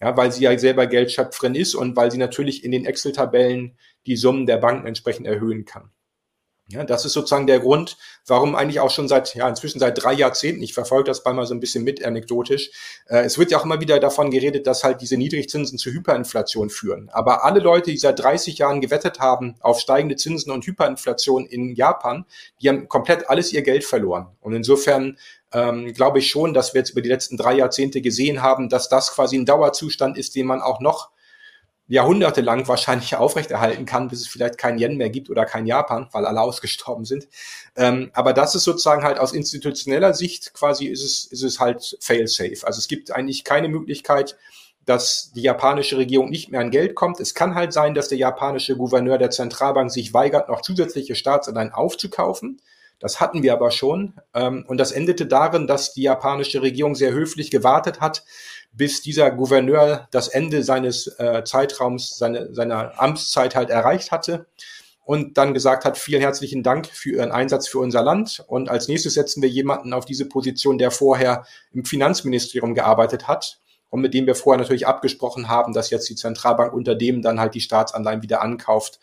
[0.00, 4.16] ja, weil sie ja selber Geldschöpferin ist und weil sie natürlich in den Excel-Tabellen die
[4.16, 5.90] Summen der Banken entsprechend erhöhen kann.
[6.68, 10.12] Ja, das ist sozusagen der Grund, warum eigentlich auch schon seit, ja, inzwischen seit drei
[10.12, 12.72] Jahrzehnten, ich verfolge das mal so ein bisschen mit anekdotisch,
[13.06, 16.68] äh, es wird ja auch immer wieder davon geredet, dass halt diese Niedrigzinsen zu Hyperinflation
[16.68, 17.08] führen.
[17.12, 21.72] Aber alle Leute, die seit 30 Jahren gewettet haben auf steigende Zinsen und Hyperinflation in
[21.76, 22.24] Japan,
[22.60, 24.26] die haben komplett alles ihr Geld verloren.
[24.40, 25.18] Und insofern
[25.52, 28.88] ähm, glaube ich schon, dass wir jetzt über die letzten drei Jahrzehnte gesehen haben, dass
[28.88, 31.10] das quasi ein Dauerzustand ist, den man auch noch
[31.88, 36.26] jahrhundertelang wahrscheinlich aufrechterhalten kann, bis es vielleicht kein Yen mehr gibt oder kein Japan, weil
[36.26, 37.28] alle ausgestorben sind.
[37.76, 41.96] Ähm, aber das ist sozusagen halt aus institutioneller Sicht quasi ist es, ist es halt
[42.00, 42.66] fail-safe.
[42.66, 44.36] Also es gibt eigentlich keine Möglichkeit,
[44.84, 47.20] dass die japanische Regierung nicht mehr an Geld kommt.
[47.20, 51.72] Es kann halt sein, dass der japanische Gouverneur der Zentralbank sich weigert, noch zusätzliche Staatsanleihen
[51.72, 52.60] aufzukaufen.
[52.98, 54.14] Das hatten wir aber schon.
[54.32, 58.24] Ähm, und das endete darin, dass die japanische Regierung sehr höflich gewartet hat,
[58.76, 64.46] bis dieser Gouverneur das Ende seines äh, Zeitraums, seine, seiner Amtszeit halt erreicht hatte
[65.06, 68.44] und dann gesagt hat, vielen herzlichen Dank für Ihren Einsatz für unser Land.
[68.48, 73.60] Und als nächstes setzen wir jemanden auf diese Position, der vorher im Finanzministerium gearbeitet hat
[73.88, 77.40] und mit dem wir vorher natürlich abgesprochen haben, dass jetzt die Zentralbank unter dem dann
[77.40, 78.98] halt die Staatsanleihen wieder ankauft,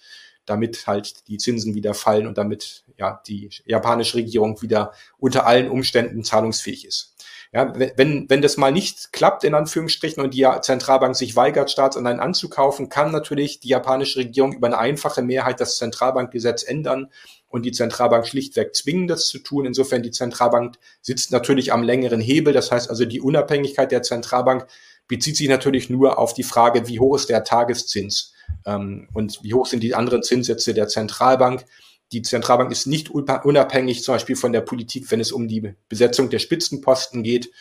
[0.46, 5.70] damit halt die Zinsen wieder fallen und damit ja die japanische Regierung wieder unter allen
[5.70, 7.13] Umständen zahlungsfähig ist.
[7.54, 12.20] Ja, wenn, wenn das mal nicht klappt, in Anführungsstrichen, und die Zentralbank sich weigert, Staatsanleihen
[12.20, 17.12] anzukaufen, kann natürlich die japanische Regierung über eine einfache Mehrheit das Zentralbankgesetz ändern
[17.50, 19.68] und die Zentralbank schlichtweg zwingen, das zu tun.
[19.68, 22.54] Insofern die Zentralbank sitzt natürlich am längeren Hebel.
[22.54, 24.66] Das heißt also, die Unabhängigkeit der Zentralbank
[25.08, 28.34] bezieht sich natürlich nur auf die Frage, wie hoch ist der Tageszins
[28.66, 31.66] ähm, und wie hoch sind die anderen Zinssätze der Zentralbank.
[32.14, 36.30] Die Zentralbank ist nicht unabhängig zum Beispiel von der Politik, wenn es um die Besetzung
[36.30, 37.52] der Spitzenposten geht.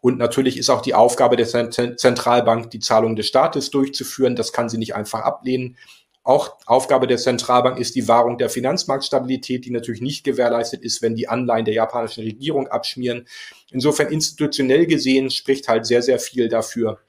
[0.00, 4.36] Und natürlich ist auch die Aufgabe der Zentralbank, die Zahlung des Staates durchzuführen.
[4.36, 5.76] Das kann sie nicht einfach ablehnen.
[6.22, 11.16] Auch Aufgabe der Zentralbank ist die Wahrung der Finanzmarktstabilität, die natürlich nicht gewährleistet ist, wenn
[11.16, 13.26] die Anleihen der japanischen Regierung abschmieren.
[13.70, 17.00] Insofern institutionell gesehen spricht halt sehr, sehr viel dafür,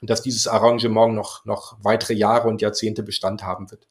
[0.00, 3.88] dass dieses Arrangement noch, noch weitere Jahre und Jahrzehnte Bestand haben wird.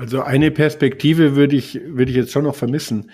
[0.00, 3.10] Also eine Perspektive würde ich, würde ich jetzt schon noch vermissen.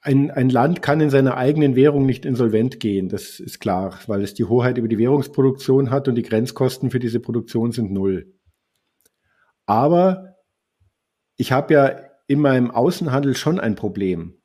[0.00, 4.22] Ein, ein Land kann in seiner eigenen Währung nicht insolvent gehen, das ist klar, weil
[4.22, 8.34] es die Hoheit über die Währungsproduktion hat und die Grenzkosten für diese Produktion sind null.
[9.64, 10.34] Aber
[11.36, 14.42] ich habe ja in meinem Außenhandel schon ein Problem.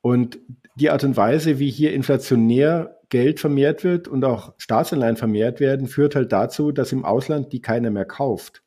[0.00, 0.38] Und
[0.76, 5.88] die Art und Weise, wie hier inflationär Geld vermehrt wird und auch Staatsanleihen vermehrt werden,
[5.88, 8.62] führt halt dazu, dass im Ausland die keiner mehr kauft.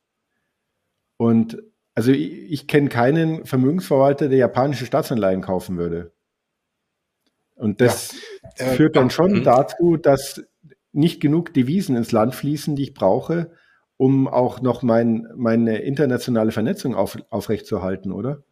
[1.16, 1.60] Und
[1.94, 6.12] also ich, ich kenne keinen Vermögensverwalter, der japanische Staatsanleihen kaufen würde.
[7.54, 8.14] Und das
[8.58, 8.66] ja.
[8.66, 9.44] äh, führt dann schon mhm.
[9.44, 10.42] dazu, dass
[10.92, 13.52] nicht genug Devisen ins Land fließen, die ich brauche,
[13.96, 18.42] um auch noch mein, meine internationale Vernetzung auf, aufrechtzuerhalten, oder?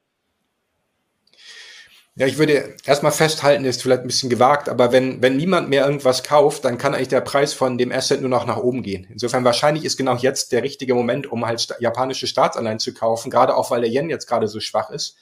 [2.21, 5.87] Ja, ich würde erstmal festhalten, ist vielleicht ein bisschen gewagt, aber wenn, wenn niemand mehr
[5.87, 9.07] irgendwas kauft, dann kann eigentlich der Preis von dem Asset nur noch nach oben gehen.
[9.09, 13.57] Insofern wahrscheinlich ist genau jetzt der richtige Moment, um halt japanische Staatsanleihen zu kaufen, gerade
[13.57, 15.17] auch weil der Yen jetzt gerade so schwach ist.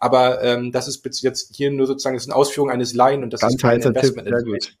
[0.00, 3.32] Aber ähm, das ist jetzt hier nur sozusagen das ist eine Ausführung eines Laien und
[3.32, 4.26] das Ganz ist kein Investment.
[4.26, 4.76] Tipp, sehr gut.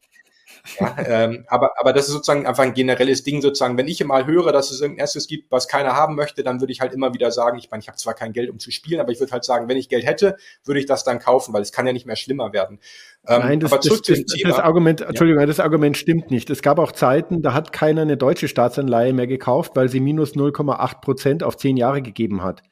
[0.78, 3.76] Ja, ähm, aber, aber das ist sozusagen einfach ein generelles Ding sozusagen.
[3.76, 6.72] Wenn ich mal höre, dass es irgendein Asset gibt, was keiner haben möchte, dann würde
[6.72, 9.00] ich halt immer wieder sagen, ich meine, ich habe zwar kein Geld, um zu spielen,
[9.00, 11.62] aber ich würde halt sagen, wenn ich Geld hätte, würde ich das dann kaufen, weil
[11.62, 12.78] es kann ja nicht mehr schlimmer werden.
[13.26, 15.46] Ähm, Nein, das, aber das, das, das Argument, Entschuldigung, ja.
[15.46, 16.50] das Argument stimmt nicht.
[16.50, 20.34] Es gab auch Zeiten, da hat keiner eine deutsche Staatsanleihe mehr gekauft, weil sie minus
[20.34, 22.62] 0,8 Prozent auf zehn Jahre gegeben hat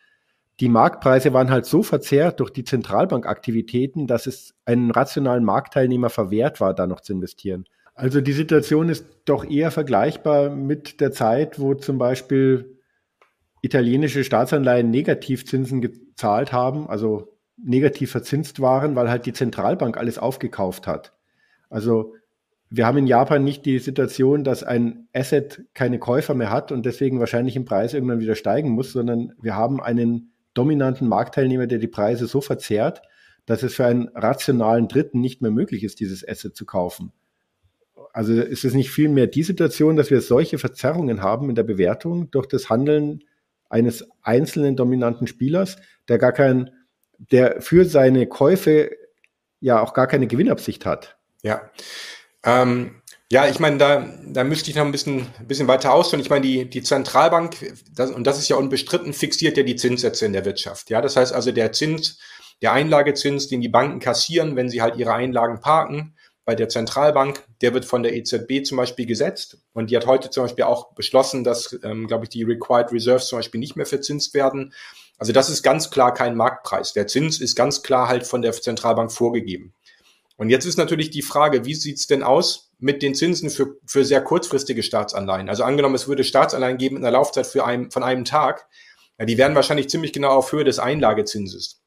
[0.61, 6.61] die Marktpreise waren halt so verzerrt durch die Zentralbankaktivitäten, dass es einen rationalen Marktteilnehmer verwehrt
[6.61, 7.65] war, da noch zu investieren.
[7.99, 12.79] Also die Situation ist doch eher vergleichbar mit der Zeit, wo zum Beispiel
[13.61, 20.87] italienische Staatsanleihen Negativzinsen gezahlt haben, also negativ verzinst waren, weil halt die Zentralbank alles aufgekauft
[20.87, 21.13] hat.
[21.71, 22.15] Also
[22.71, 26.87] wir haben in Japan nicht die Situation, dass ein Asset keine Käufer mehr hat und
[26.87, 31.79] deswegen wahrscheinlich im Preis irgendwann wieder steigen muss, sondern wir haben einen dominanten Marktteilnehmer, der
[31.79, 33.03] die Preise so verzerrt,
[33.45, 37.13] dass es für einen rationalen Dritten nicht mehr möglich ist, dieses Asset zu kaufen.
[38.19, 42.33] Also ist es nicht vielmehr die Situation, dass wir solche Verzerrungen haben in der Bewertung
[42.33, 43.23] durch das Handeln
[43.69, 45.77] eines einzelnen dominanten Spielers,
[46.09, 46.73] der gar kein,
[47.31, 48.91] der für seine Käufe
[49.61, 51.17] ja auch gar keine Gewinnabsicht hat.
[51.45, 51.71] Ja.
[52.43, 56.21] Ähm, ja, ich meine, da, da müsste ich noch ein bisschen, ein bisschen weiter ausführen.
[56.21, 57.55] Ich meine, die, die Zentralbank,
[57.95, 60.91] das, und das ist ja unbestritten, fixiert ja die Zinssätze in der Wirtschaft.
[60.91, 62.19] Ja, das heißt also, der Zins,
[62.63, 66.17] der Einlagezins, den die Banken kassieren, wenn sie halt ihre Einlagen parken,
[66.49, 69.59] bei der Zentralbank, der wird von der EZB zum Beispiel gesetzt.
[69.75, 73.27] Und die hat heute zum Beispiel auch beschlossen, dass, ähm, glaube ich, die Required Reserves
[73.27, 74.73] zum Beispiel nicht mehr verzinst werden.
[75.19, 76.95] Also das ist ganz klar kein Marktpreis.
[76.95, 79.75] Der Zins ist ganz klar halt von der Zentralbank vorgegeben.
[80.39, 84.07] Und jetzt ist natürlich die Frage, wie sieht's denn aus mit den Zinsen für, für
[84.07, 85.51] sehr kurzfristige Staatsanleihen?
[85.51, 88.67] Also angenommen, es würde Staatsanleihen geben in der Laufzeit für einen, von einem Tag,
[89.19, 91.78] ja, die wären wahrscheinlich ziemlich genau auf Höhe des Einlagezinses.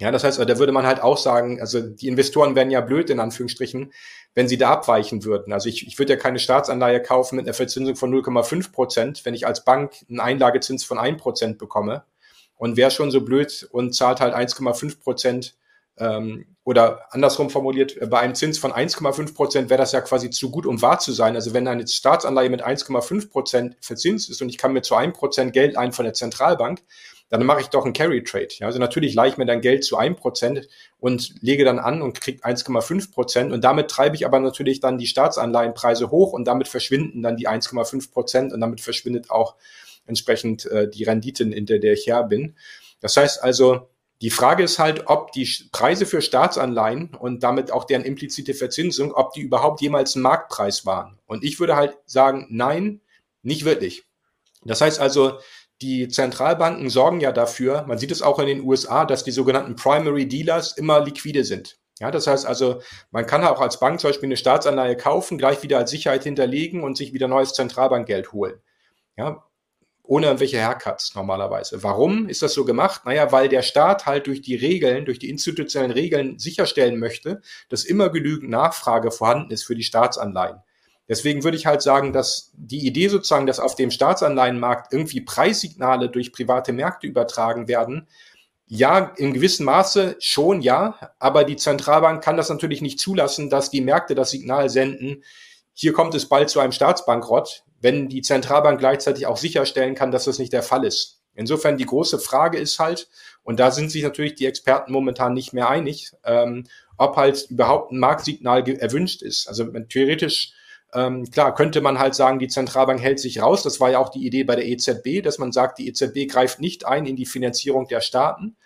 [0.00, 3.10] Ja, das heißt, da würde man halt auch sagen, also die Investoren wären ja blöd,
[3.10, 3.92] in Anführungsstrichen,
[4.34, 5.52] wenn sie da abweichen würden.
[5.52, 9.34] Also ich, ich würde ja keine Staatsanleihe kaufen mit einer Verzinsung von 0,5 Prozent, wenn
[9.34, 12.04] ich als Bank einen Einlagezins von 1 Prozent bekomme
[12.56, 15.56] und wäre schon so blöd und zahlt halt 1,5 Prozent
[15.98, 20.30] ähm, oder andersrum formuliert, äh, bei einem Zins von 1,5 Prozent wäre das ja quasi
[20.30, 21.34] zu gut, um wahr zu sein.
[21.34, 25.12] Also wenn eine Staatsanleihe mit 1,5 Prozent verzinst ist und ich kann mir zu einem
[25.12, 26.82] Prozent Geld ein von der Zentralbank,
[27.30, 28.48] dann mache ich doch einen Carry Trade.
[28.58, 32.02] Ja, also natürlich leihe ich mir dann Geld zu einem Prozent und lege dann an
[32.02, 36.46] und kriege 1,5 Prozent und damit treibe ich aber natürlich dann die Staatsanleihenpreise hoch und
[36.46, 39.56] damit verschwinden dann die 1,5 Prozent und damit verschwindet auch
[40.06, 42.56] entsprechend äh, die Renditen, in der, der ich her bin.
[43.00, 43.88] Das heißt also,
[44.20, 49.12] die Frage ist halt, ob die Preise für Staatsanleihen und damit auch deren implizite Verzinsung,
[49.12, 51.20] ob die überhaupt jemals ein Marktpreis waren.
[51.26, 53.00] Und ich würde halt sagen, nein,
[53.42, 54.04] nicht wirklich.
[54.64, 55.38] Das heißt also,
[55.80, 59.76] die Zentralbanken sorgen ja dafür, man sieht es auch in den USA, dass die sogenannten
[59.76, 61.78] Primary Dealers immer liquide sind.
[62.00, 65.62] Ja, das heißt also, man kann auch als Bank zum Beispiel eine Staatsanleihe kaufen, gleich
[65.62, 68.60] wieder als Sicherheit hinterlegen und sich wieder neues Zentralbankgeld holen.
[69.16, 69.44] Ja,
[70.08, 71.82] ohne irgendwelche Haircuts normalerweise.
[71.82, 73.02] Warum ist das so gemacht?
[73.04, 77.84] Naja, weil der Staat halt durch die Regeln, durch die institutionellen Regeln sicherstellen möchte, dass
[77.84, 80.62] immer genügend Nachfrage vorhanden ist für die Staatsanleihen.
[81.08, 86.10] Deswegen würde ich halt sagen, dass die Idee sozusagen, dass auf dem Staatsanleihenmarkt irgendwie Preissignale
[86.10, 88.06] durch private Märkte übertragen werden,
[88.66, 93.70] ja, in gewissem Maße schon ja, aber die Zentralbank kann das natürlich nicht zulassen, dass
[93.70, 95.24] die Märkte das Signal senden,
[95.72, 100.24] hier kommt es bald zu einem Staatsbankrott, wenn die Zentralbank gleichzeitig auch sicherstellen kann, dass
[100.24, 101.20] das nicht der Fall ist.
[101.34, 103.08] Insofern die große Frage ist halt,
[103.44, 106.64] und da sind sich natürlich die Experten momentan nicht mehr einig, ähm,
[106.96, 109.46] ob halt überhaupt ein Marktsignal erwünscht ist.
[109.48, 110.52] Also theoretisch,
[110.94, 113.62] ähm, klar, könnte man halt sagen, die Zentralbank hält sich raus.
[113.62, 116.60] Das war ja auch die Idee bei der EZB, dass man sagt, die EZB greift
[116.60, 118.56] nicht ein in die Finanzierung der Staaten.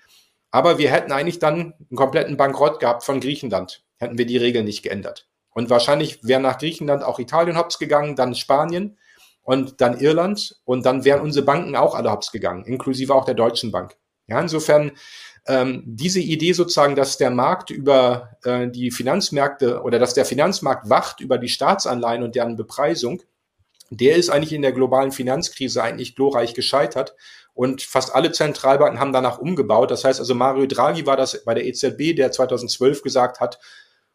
[0.51, 4.67] Aber wir hätten eigentlich dann einen kompletten Bankrott gehabt von Griechenland, hätten wir die Regeln
[4.67, 5.29] nicht geändert.
[5.51, 8.99] Und wahrscheinlich wäre nach Griechenland auch Italien hops gegangen, dann Spanien
[9.43, 13.35] und dann Irland und dann wären unsere Banken auch alle hops gegangen, inklusive auch der
[13.35, 13.97] Deutschen Bank.
[14.29, 14.93] Ja, insofern
[15.47, 20.89] ähm, diese Idee sozusagen, dass der Markt über äh, die Finanzmärkte oder dass der Finanzmarkt
[20.89, 23.23] wacht über die Staatsanleihen und deren Bepreisung,
[23.91, 27.15] der ist eigentlich in der globalen Finanzkrise eigentlich glorreich gescheitert.
[27.55, 29.91] Und fast alle Zentralbanken haben danach umgebaut.
[29.91, 33.59] Das heißt also, Mario Draghi war das bei der EZB, der 2012 gesagt hat,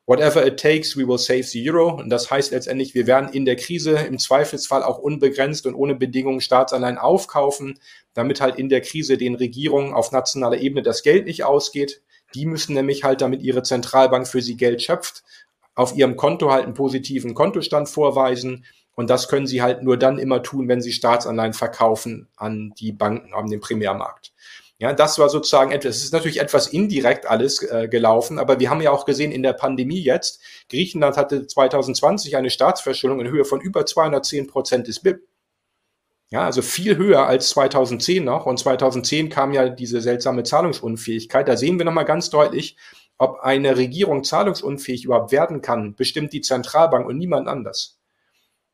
[0.08, 1.94] whatever it takes, we will save the euro.
[1.94, 5.94] Und das heißt letztendlich, wir werden in der Krise im Zweifelsfall auch unbegrenzt und ohne
[5.94, 7.78] Bedingungen Staatsanleihen aufkaufen,
[8.14, 12.02] damit halt in der Krise den Regierungen auf nationaler Ebene das Geld nicht ausgeht.
[12.34, 15.24] Die müssen nämlich halt, damit ihre Zentralbank für sie Geld schöpft,
[15.76, 18.66] auf ihrem Konto halt einen positiven Kontostand vorweisen.
[18.96, 22.94] Und das können sie halt nur dann immer tun, wenn sie Staatsanleihen verkaufen an die
[22.94, 24.32] Banken, an den Primärmarkt.
[24.80, 28.70] Ja, das war sozusagen etwas, es ist natürlich etwas indirekt alles äh, gelaufen, aber wir
[28.70, 33.44] haben ja auch gesehen in der Pandemie jetzt, Griechenland hatte 2020 eine Staatsverschuldung in Höhe
[33.44, 35.22] von über 210 Prozent des BIP.
[36.30, 38.46] Ja, also viel höher als 2010 noch.
[38.46, 41.48] Und 2010 kam ja diese seltsame Zahlungsunfähigkeit.
[41.48, 42.76] Da sehen wir nochmal ganz deutlich,
[43.18, 47.97] ob eine Regierung zahlungsunfähig überhaupt werden kann, bestimmt die Zentralbank und niemand anders.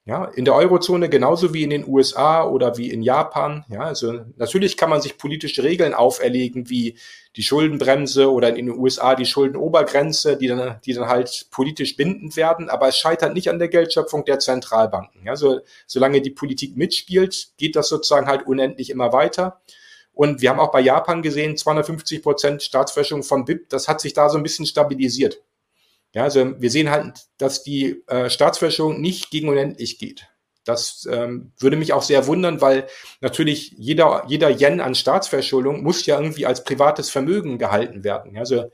[0.05, 3.63] Ja, in der Eurozone genauso wie in den USA oder wie in Japan.
[3.69, 6.97] Ja, also natürlich kann man sich politische Regeln auferlegen, wie
[7.37, 12.35] die Schuldenbremse oder in den USA die Schuldenobergrenze, die dann, die dann halt politisch bindend
[12.35, 12.69] werden.
[12.69, 15.25] Aber es scheitert nicht an der Geldschöpfung der Zentralbanken.
[15.25, 19.61] Ja, so, solange die Politik mitspielt, geht das sozusagen halt unendlich immer weiter.
[20.13, 24.13] Und wir haben auch bei Japan gesehen, 250 Prozent Staatsverschuldung von BIP, das hat sich
[24.13, 25.41] da so ein bisschen stabilisiert.
[26.13, 30.27] Ja, also wir sehen halt, dass die äh, Staatsverschuldung nicht gegen unendlich geht.
[30.65, 32.87] Das ähm, würde mich auch sehr wundern, weil
[33.19, 38.37] natürlich jeder, jeder Yen an Staatsverschuldung muss ja irgendwie als privates Vermögen gehalten werden.
[38.37, 38.71] Also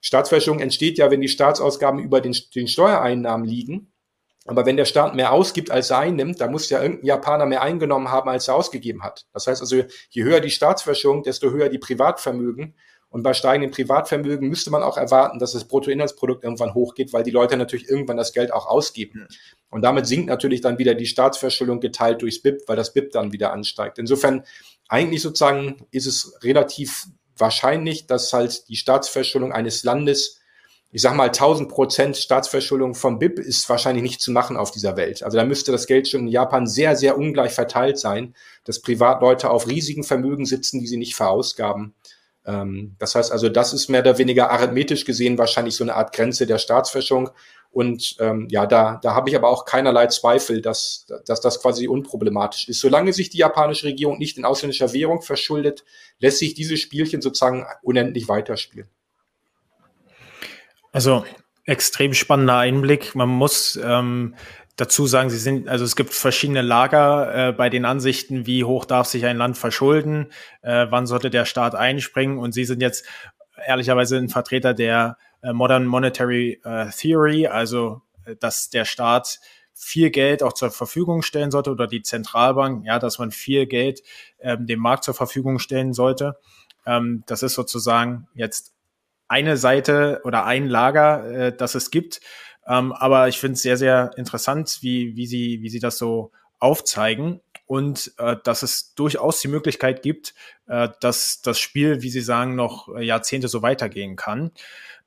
[0.00, 3.92] Staatsverschuldung entsteht ja, wenn die Staatsausgaben über den, den Steuereinnahmen liegen.
[4.46, 7.62] Aber wenn der Staat mehr ausgibt, als er einnimmt, dann muss ja irgendein Japaner mehr
[7.62, 9.26] eingenommen haben, als er ausgegeben hat.
[9.34, 12.74] Das heißt also, je höher die Staatsverschuldung, desto höher die Privatvermögen.
[13.10, 17.30] Und bei steigenden Privatvermögen müsste man auch erwarten, dass das Bruttoinlandsprodukt irgendwann hochgeht, weil die
[17.30, 19.28] Leute natürlich irgendwann das Geld auch ausgeben.
[19.70, 23.32] Und damit sinkt natürlich dann wieder die Staatsverschuldung geteilt durchs BIP, weil das BIP dann
[23.32, 23.98] wieder ansteigt.
[23.98, 24.44] Insofern
[24.88, 27.06] eigentlich sozusagen ist es relativ
[27.36, 30.40] wahrscheinlich, dass halt die Staatsverschuldung eines Landes,
[30.90, 34.96] ich sag mal 1000 Prozent Staatsverschuldung vom BIP ist wahrscheinlich nicht zu machen auf dieser
[34.96, 35.22] Welt.
[35.22, 38.34] Also da müsste das Geld schon in Japan sehr, sehr ungleich verteilt sein,
[38.64, 41.94] dass Privatleute auf riesigen Vermögen sitzen, die sie nicht verausgaben.
[42.48, 46.14] Ähm, das heißt also, das ist mehr oder weniger arithmetisch gesehen wahrscheinlich so eine Art
[46.14, 47.28] Grenze der Staatsfäschung.
[47.70, 51.86] Und ähm, ja, da, da habe ich aber auch keinerlei Zweifel, dass, dass das quasi
[51.86, 52.80] unproblematisch ist.
[52.80, 55.84] Solange sich die japanische Regierung nicht in ausländischer Währung verschuldet,
[56.18, 58.88] lässt sich dieses Spielchen sozusagen unendlich weiterspielen.
[60.90, 61.26] Also
[61.64, 63.14] extrem spannender Einblick.
[63.14, 64.34] Man muss ähm,
[64.78, 68.84] dazu sagen, sie sind, also es gibt verschiedene Lager äh, bei den Ansichten, wie hoch
[68.84, 73.04] darf sich ein Land verschulden, äh, wann sollte der Staat einspringen und sie sind jetzt
[73.66, 79.40] ehrlicherweise ein Vertreter der äh, Modern Monetary äh, Theory, also äh, dass der Staat
[79.74, 84.02] viel Geld auch zur Verfügung stellen sollte oder die Zentralbank, ja, dass man viel Geld
[84.40, 86.36] ähm, dem Markt zur Verfügung stellen sollte.
[86.86, 88.74] Ähm, das ist sozusagen jetzt
[89.28, 92.20] eine Seite oder ein Lager, äh, das es gibt.
[92.68, 96.32] Ähm, aber ich finde es sehr, sehr interessant, wie, wie, sie, wie sie das so
[96.58, 100.34] aufzeigen und äh, dass es durchaus die Möglichkeit gibt,
[100.66, 104.50] äh, dass das Spiel, wie Sie sagen, noch Jahrzehnte so weitergehen kann.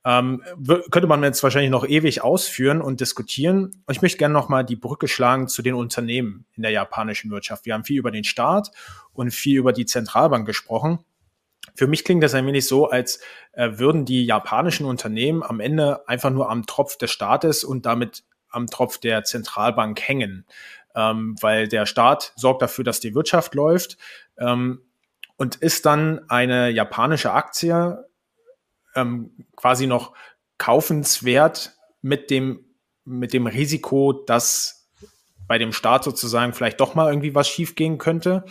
[0.03, 0.43] Ähm,
[0.89, 3.83] könnte man jetzt wahrscheinlich noch ewig ausführen und diskutieren.
[3.89, 7.65] Ich möchte gerne noch mal die Brücke schlagen zu den Unternehmen in der japanischen Wirtschaft.
[7.65, 8.71] Wir haben viel über den Staat
[9.13, 10.99] und viel über die Zentralbank gesprochen.
[11.75, 13.19] Für mich klingt das ein wenig so, als
[13.53, 18.23] äh, würden die japanischen Unternehmen am Ende einfach nur am Tropf des Staates und damit
[18.49, 20.45] am Tropf der Zentralbank hängen,
[20.95, 23.97] ähm, weil der Staat sorgt dafür, dass die Wirtschaft läuft
[24.37, 24.81] ähm,
[25.37, 28.05] und ist dann eine japanische Aktie
[28.95, 30.13] ähm, quasi noch
[30.57, 32.65] kaufenswert mit dem,
[33.05, 34.89] mit dem Risiko, dass
[35.47, 38.45] bei dem Staat sozusagen vielleicht doch mal irgendwie was schiefgehen könnte.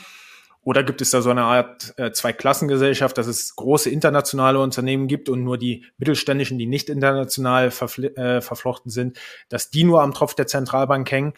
[0.70, 5.28] Oder gibt es da so eine Art äh, Zweiklassengesellschaft, dass es große internationale Unternehmen gibt
[5.28, 9.18] und nur die mittelständischen, die nicht international äh, verflochten sind,
[9.48, 11.32] dass die nur am Tropf der Zentralbank hängen?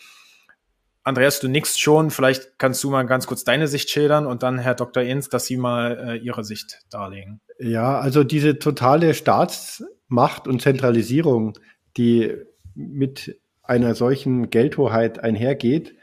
[1.02, 2.10] Andreas, du nickst schon.
[2.10, 5.02] Vielleicht kannst du mal ganz kurz deine Sicht schildern und dann Herr Dr.
[5.02, 7.40] Inz, dass Sie mal äh, Ihre Sicht darlegen.
[7.58, 11.58] Ja, also diese totale Staatsmacht und Zentralisierung,
[11.96, 12.36] die
[12.74, 15.94] mit einer solchen Geldhoheit einhergeht,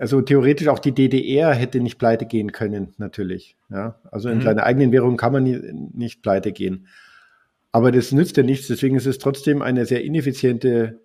[0.00, 3.58] also theoretisch auch die DDR hätte nicht pleite gehen können, natürlich.
[3.68, 4.42] Ja, also in mhm.
[4.42, 5.60] seiner eigenen Währung kann man nie,
[5.92, 6.86] nicht pleite gehen.
[7.70, 8.66] Aber das nützt ja nichts.
[8.68, 11.00] Deswegen ist es trotzdem eine sehr ineffiziente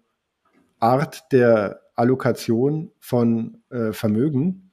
[0.80, 4.72] Art der Allokation von äh, Vermögen,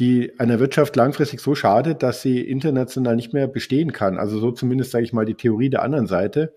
[0.00, 4.18] die einer Wirtschaft langfristig so schadet, dass sie international nicht mehr bestehen kann.
[4.18, 6.56] Also so zumindest sage ich mal die Theorie der anderen Seite.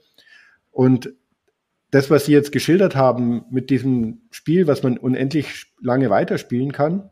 [0.71, 1.13] Und
[1.91, 7.09] das, was Sie jetzt geschildert haben mit diesem Spiel, was man unendlich lange weiterspielen kann,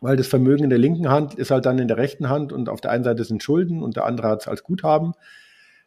[0.00, 2.68] weil das Vermögen in der linken Hand ist halt dann in der rechten Hand und
[2.68, 5.12] auf der einen Seite sind Schulden und der andere hat es als Guthaben.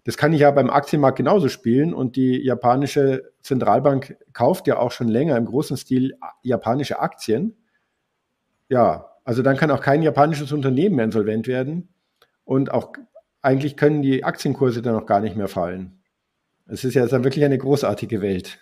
[0.04, 4.92] Das kann ich ja beim Aktienmarkt genauso spielen und die japanische Zentralbank kauft ja auch
[4.92, 7.56] schon länger im großen Stil japanische Aktien.
[8.70, 11.90] Ja, also dann kann auch kein japanisches Unternehmen mehr insolvent werden
[12.44, 12.94] und auch
[13.42, 16.03] eigentlich können die Aktienkurse dann auch gar nicht mehr fallen.
[16.66, 18.60] Es ist ja dann wirklich eine großartige Welt.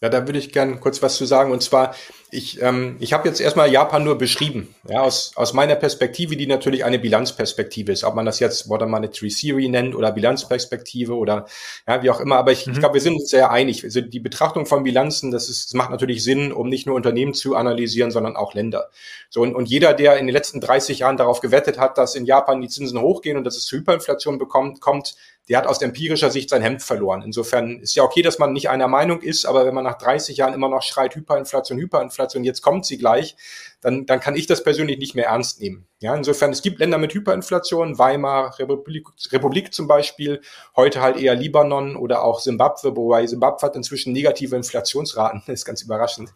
[0.00, 1.50] Ja, da würde ich gern kurz was zu sagen.
[1.50, 1.92] Und zwar,
[2.30, 6.46] ich, ähm, ich habe jetzt erstmal Japan nur beschrieben, ja, aus, aus meiner Perspektive, die
[6.46, 8.04] natürlich eine Bilanzperspektive ist.
[8.04, 11.46] Ob man das jetzt Modern Monetary Theory nennt oder Bilanzperspektive oder
[11.88, 12.36] ja, wie auch immer.
[12.36, 12.74] Aber ich, mhm.
[12.74, 13.82] ich glaube, wir sind uns sehr einig.
[13.82, 17.34] Also die Betrachtung von Bilanzen, das, ist, das macht natürlich Sinn, um nicht nur Unternehmen
[17.34, 18.90] zu analysieren, sondern auch Länder.
[19.30, 22.24] So, und, und jeder, der in den letzten 30 Jahren darauf gewettet hat, dass in
[22.24, 25.16] Japan die Zinsen hochgehen und dass es zu Hyperinflation bekommt, kommt,
[25.48, 27.22] der hat aus empirischer Sicht sein Hemd verloren.
[27.22, 30.36] Insofern ist ja okay, dass man nicht einer Meinung ist, aber wenn man nach 30
[30.36, 33.36] Jahren immer noch schreit Hyperinflation, Hyperinflation, jetzt kommt sie gleich,
[33.80, 35.86] dann, dann kann ich das persönlich nicht mehr ernst nehmen.
[36.00, 40.40] Ja, insofern, es gibt Länder mit Hyperinflation, Weimar, Republik, Republik zum Beispiel,
[40.76, 45.64] heute halt eher Libanon oder auch Simbabwe, wobei Simbabwe hat inzwischen negative Inflationsraten, das ist
[45.64, 46.34] ganz überraschend.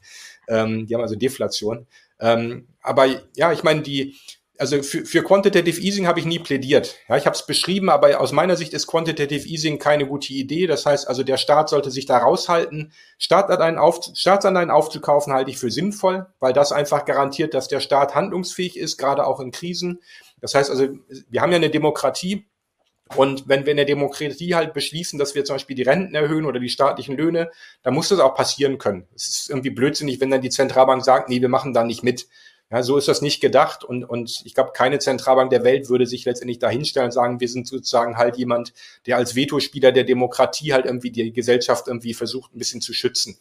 [0.48, 1.86] Ähm, die haben also Deflation.
[2.18, 4.16] Ähm, aber ja, ich meine, die,
[4.62, 6.94] also für, für Quantitative Easing habe ich nie plädiert.
[7.08, 10.68] Ja, ich habe es beschrieben, aber aus meiner Sicht ist Quantitative Easing keine gute Idee.
[10.68, 12.92] Das heißt also, der Staat sollte sich da raushalten.
[13.18, 18.14] Staatsanleihen, auf, Staatsanleihen aufzukaufen halte ich für sinnvoll, weil das einfach garantiert, dass der Staat
[18.14, 20.00] handlungsfähig ist, gerade auch in Krisen.
[20.40, 20.90] Das heißt also,
[21.28, 22.46] wir haben ja eine Demokratie.
[23.16, 26.46] Und wenn wir in der Demokratie halt beschließen, dass wir zum Beispiel die Renten erhöhen
[26.46, 27.50] oder die staatlichen Löhne,
[27.82, 29.08] dann muss das auch passieren können.
[29.12, 32.28] Es ist irgendwie blödsinnig, wenn dann die Zentralbank sagt, nee, wir machen da nicht mit.
[32.72, 36.06] Ja, so ist das nicht gedacht und, und ich glaube, keine Zentralbank der Welt würde
[36.06, 38.72] sich letztendlich dahinstellen und sagen, wir sind sozusagen halt jemand,
[39.04, 43.36] der als Vetospieler der Demokratie halt irgendwie die Gesellschaft irgendwie versucht, ein bisschen zu schützen.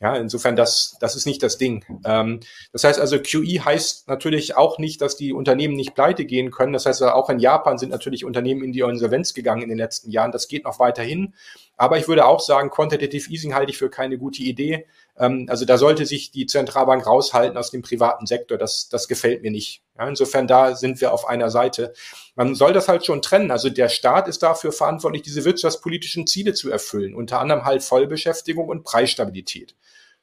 [0.00, 1.84] Ja, insofern, das, das ist nicht das Ding.
[2.04, 2.38] Ähm,
[2.72, 6.72] das heißt also, QE heißt natürlich auch nicht, dass die Unternehmen nicht pleite gehen können.
[6.72, 10.12] Das heißt, auch in Japan sind natürlich Unternehmen in die Insolvenz gegangen in den letzten
[10.12, 10.30] Jahren.
[10.30, 11.34] Das geht noch weiterhin.
[11.76, 14.86] Aber ich würde auch sagen, Quantitative Easing halte ich für keine gute Idee.
[15.18, 18.58] Ähm, also da sollte sich die Zentralbank raushalten aus dem privaten Sektor.
[18.58, 19.82] Das, das gefällt mir nicht.
[19.98, 21.92] Ja, insofern da sind wir auf einer Seite.
[22.36, 23.50] Man soll das halt schon trennen.
[23.50, 27.14] Also der Staat ist dafür verantwortlich, diese wirtschaftspolitischen Ziele zu erfüllen.
[27.14, 29.74] Unter anderem halt Vollbeschäftigung und Preisstabilität.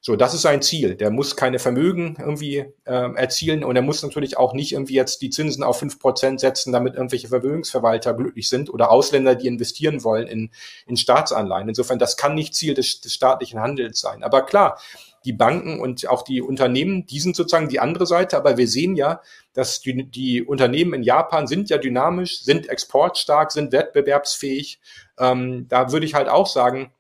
[0.08, 0.94] So, das ist sein Ziel.
[0.94, 5.24] Der muss keine Vermögen irgendwie äh, erzielen und er muss natürlich auch nicht irgendwie jetzt
[5.24, 10.04] die Zinsen auf fünf Prozent setzen, damit irgendwelche Vermögensverwalter glücklich sind oder Ausländer, die investieren
[10.04, 10.52] wollen in,
[10.86, 11.70] in Staatsanleihen.
[11.70, 14.22] Insofern, das kann nicht Ziel des, des staatlichen Handels sein.
[14.22, 14.80] Aber klar,
[15.26, 18.38] die Banken und auch die Unternehmen, die sind sozusagen die andere Seite.
[18.38, 19.22] Aber wir sehen ja,
[19.54, 24.80] dass die, die Unternehmen in Japan sind ja dynamisch, sind exportstark, sind wettbewerbsfähig.
[25.18, 26.92] Ähm, da würde ich halt auch sagen,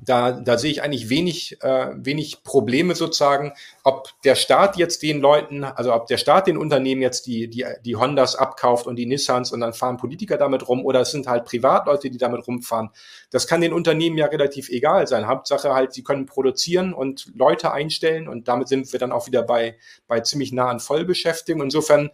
[0.00, 3.52] da, da sehe ich eigentlich wenig, äh, wenig Probleme sozusagen,
[3.84, 7.64] ob der Staat jetzt den Leuten, also ob der Staat den Unternehmen jetzt die, die,
[7.84, 11.26] die Hondas abkauft und die Nissans und dann fahren Politiker damit rum oder es sind
[11.26, 12.90] halt Privatleute, die damit rumfahren.
[13.30, 15.26] Das kann den Unternehmen ja relativ egal sein.
[15.26, 19.42] Hauptsache halt, sie können produzieren und Leute einstellen und damit sind wir dann auch wieder
[19.42, 19.76] bei,
[20.06, 21.62] bei ziemlich nahen Vollbeschäftigung.
[21.62, 22.10] Insofern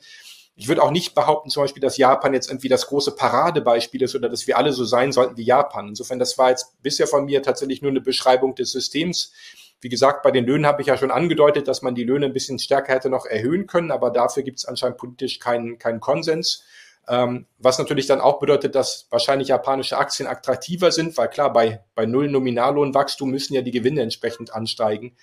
[0.58, 4.14] ich würde auch nicht behaupten, zum Beispiel, dass Japan jetzt irgendwie das große Paradebeispiel ist
[4.14, 5.88] oder dass wir alle so sein sollten wie Japan.
[5.88, 9.32] Insofern, das war jetzt bisher von mir tatsächlich nur eine Beschreibung des Systems.
[9.82, 12.32] Wie gesagt, bei den Löhnen habe ich ja schon angedeutet, dass man die Löhne ein
[12.32, 16.64] bisschen stärker hätte noch erhöhen können, aber dafür gibt es anscheinend politisch keinen, keinen Konsens.
[17.06, 21.84] Ähm, was natürlich dann auch bedeutet, dass wahrscheinlich japanische Aktien attraktiver sind, weil klar, bei,
[21.94, 25.14] bei null Nominallohnwachstum müssen ja die Gewinne entsprechend ansteigen.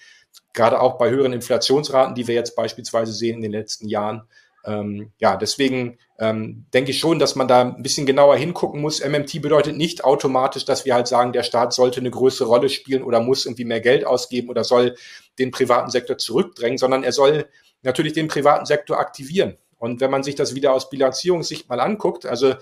[0.54, 4.28] Gerade auch bei höheren Inflationsraten, die wir jetzt beispielsweise sehen in den letzten Jahren.
[4.66, 9.04] Ähm, ja, deswegen ähm, denke ich schon, dass man da ein bisschen genauer hingucken muss.
[9.04, 13.04] MMT bedeutet nicht automatisch, dass wir halt sagen, der Staat sollte eine größere Rolle spielen
[13.04, 14.96] oder muss irgendwie mehr Geld ausgeben oder soll
[15.38, 17.48] den privaten Sektor zurückdrängen, sondern er soll
[17.82, 19.58] natürlich den privaten Sektor aktivieren.
[19.78, 22.56] Und wenn man sich das wieder aus Bilanzierungssicht mal anguckt, also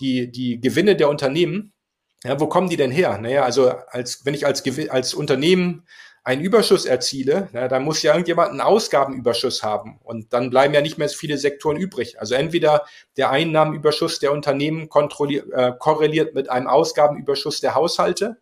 [0.00, 1.72] die, die Gewinne der Unternehmen,
[2.22, 3.18] ja, wo kommen die denn her?
[3.18, 5.86] Naja, also als, wenn ich als, als Unternehmen
[6.26, 10.00] einen Überschuss erziele, na, dann muss ja irgendjemand einen Ausgabenüberschuss haben.
[10.02, 12.18] Und dann bleiben ja nicht mehr so viele Sektoren übrig.
[12.18, 12.84] Also entweder
[13.16, 18.38] der Einnahmenüberschuss der Unternehmen äh, korreliert mit einem Ausgabenüberschuss der Haushalte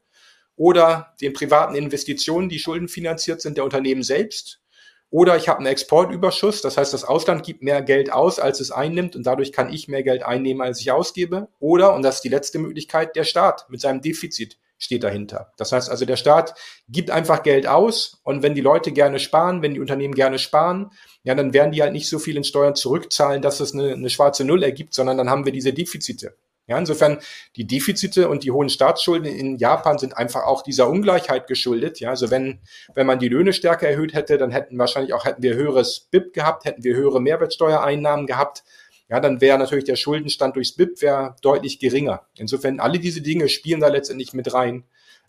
[0.57, 4.63] oder den privaten Investitionen, die schuldenfinanziert sind, der Unternehmen selbst.
[5.11, 8.71] Oder ich habe einen Exportüberschuss, das heißt, das Ausland gibt mehr Geld aus, als es
[8.71, 11.49] einnimmt und dadurch kann ich mehr Geld einnehmen, als ich ausgebe.
[11.61, 15.53] Oder, und das ist die letzte Möglichkeit, der Staat mit seinem Defizit steht dahinter.
[15.57, 16.55] Das heißt also, der Staat
[16.89, 20.91] gibt einfach Geld aus und wenn die Leute gerne sparen, wenn die Unternehmen gerne sparen,
[21.25, 24.11] ja, dann werden die halt nicht so viel in Steuern zurückzahlen, dass es eine, eine
[24.11, 26.35] schwarze Null ergibt, sondern dann haben wir diese Defizite.
[26.67, 27.19] Ja, insofern
[27.57, 32.01] die Defizite und die hohen Staatsschulden in Japan sind einfach auch dieser Ungleichheit geschuldet.
[32.01, 32.61] Ja, also wenn,
[32.95, 36.33] wenn man die Löhne stärker erhöht hätte, dann hätten wahrscheinlich auch, hätten wir höheres BIP
[36.33, 38.65] gehabt, hätten wir höhere Mehrwertsteuereinnahmen gehabt
[39.09, 42.27] ja, dann wäre natürlich der Schuldenstand durchs BIP wäre deutlich geringer.
[42.39, 44.85] Insofern alle diese Dinge spielen da letztendlich mit rein.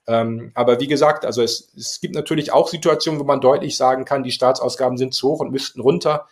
[0.08, 4.06] Ähm, aber wie gesagt, also es, es gibt natürlich auch Situationen, wo man deutlich sagen
[4.06, 6.28] kann, die Staatsausgaben sind zu hoch und müssten runter.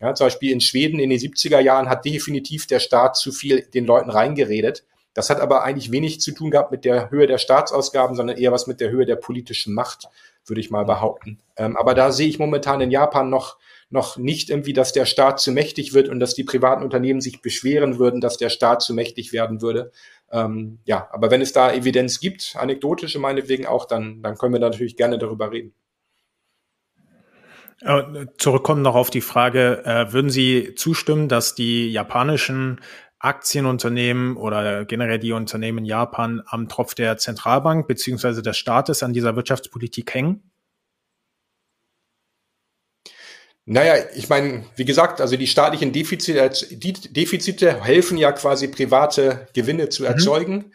[0.00, 3.62] Ja, zum Beispiel in Schweden in den 70er Jahren hat definitiv der Staat zu viel
[3.62, 4.84] den Leuten reingeredet.
[5.12, 8.52] Das hat aber eigentlich wenig zu tun gehabt mit der Höhe der Staatsausgaben, sondern eher
[8.52, 10.08] was mit der Höhe der politischen Macht,
[10.46, 11.40] würde ich mal behaupten.
[11.56, 13.56] Ähm, aber da sehe ich momentan in Japan noch
[13.90, 17.40] noch nicht irgendwie, dass der Staat zu mächtig wird und dass die privaten Unternehmen sich
[17.40, 19.92] beschweren würden, dass der Staat zu mächtig werden würde.
[20.30, 24.60] Ähm, ja, aber wenn es da Evidenz gibt, anekdotische meinetwegen auch, dann, dann können wir
[24.60, 25.74] da natürlich gerne darüber reden.
[28.38, 32.80] Zurückkommen noch auf die Frage, äh, würden Sie zustimmen, dass die japanischen
[33.20, 39.12] Aktienunternehmen oder generell die Unternehmen in Japan am Tropf der Zentralbank beziehungsweise des Staates an
[39.12, 40.50] dieser Wirtschaftspolitik hängen?
[43.70, 49.46] Naja, ich meine, wie gesagt, also die staatlichen Defizite, die Defizite helfen ja quasi private
[49.52, 50.08] Gewinne zu mhm.
[50.08, 50.54] erzeugen.
[50.54, 50.72] Mhm.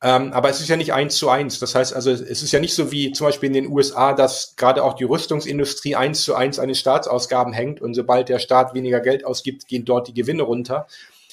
[0.00, 1.58] Ähm, aber es ist ja nicht eins zu eins.
[1.58, 4.54] Das heißt also, es ist ja nicht so wie zum Beispiel in den USA, dass
[4.54, 8.74] gerade auch die Rüstungsindustrie eins zu eins an den Staatsausgaben hängt und sobald der Staat
[8.74, 10.86] weniger Geld ausgibt, gehen dort die Gewinne runter.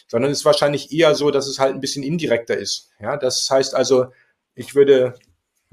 [0.08, 2.90] Sondern es ist wahrscheinlich eher so, dass es halt ein bisschen indirekter ist.
[3.00, 4.08] Ja, das heißt also,
[4.56, 5.14] ich würde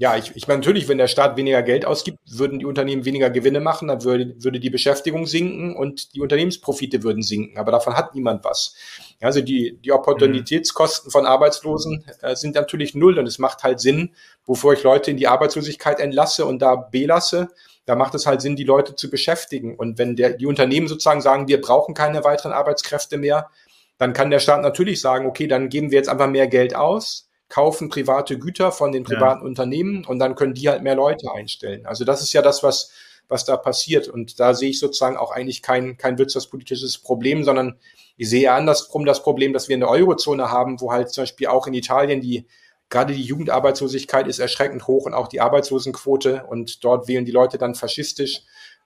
[0.01, 3.29] ja, ich, ich meine, natürlich, wenn der Staat weniger Geld ausgibt, würden die Unternehmen weniger
[3.29, 7.59] Gewinne machen, dann würde, würde die Beschäftigung sinken und die Unternehmensprofite würden sinken.
[7.59, 8.73] Aber davon hat niemand was.
[9.21, 14.15] Also die, die Opportunitätskosten von Arbeitslosen äh, sind natürlich null und es macht halt Sinn,
[14.47, 17.49] bevor ich Leute in die Arbeitslosigkeit entlasse und da belasse,
[17.85, 19.75] da macht es halt Sinn, die Leute zu beschäftigen.
[19.75, 23.51] Und wenn der, die Unternehmen sozusagen sagen, wir brauchen keine weiteren Arbeitskräfte mehr,
[23.99, 27.27] dann kann der Staat natürlich sagen, okay, dann geben wir jetzt einfach mehr Geld aus
[27.51, 29.47] kaufen private Güter von den privaten ja.
[29.47, 31.85] Unternehmen und dann können die halt mehr Leute einstellen.
[31.85, 32.91] Also das ist ja das, was,
[33.27, 34.07] was da passiert.
[34.07, 37.77] Und da sehe ich sozusagen auch eigentlich kein, kein wirtschaftspolitisches Problem, sondern
[38.15, 41.67] ich sehe andersrum das Problem, dass wir eine Eurozone haben, wo halt zum Beispiel auch
[41.67, 42.47] in Italien die
[42.89, 47.57] gerade die Jugendarbeitslosigkeit ist erschreckend hoch und auch die Arbeitslosenquote und dort wählen die Leute
[47.57, 48.41] dann faschistisch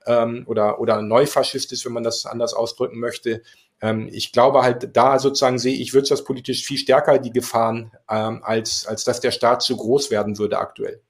[0.06, 3.42] ähm, oder, oder neufaschistisch, wenn man das anders ausdrücken möchte.
[3.80, 8.86] Ähm, ich glaube halt, da sozusagen sehe ich wirtschaftspolitisch viel stärker die Gefahren, ähm, als,
[8.86, 11.00] als dass der Staat zu groß werden würde aktuell.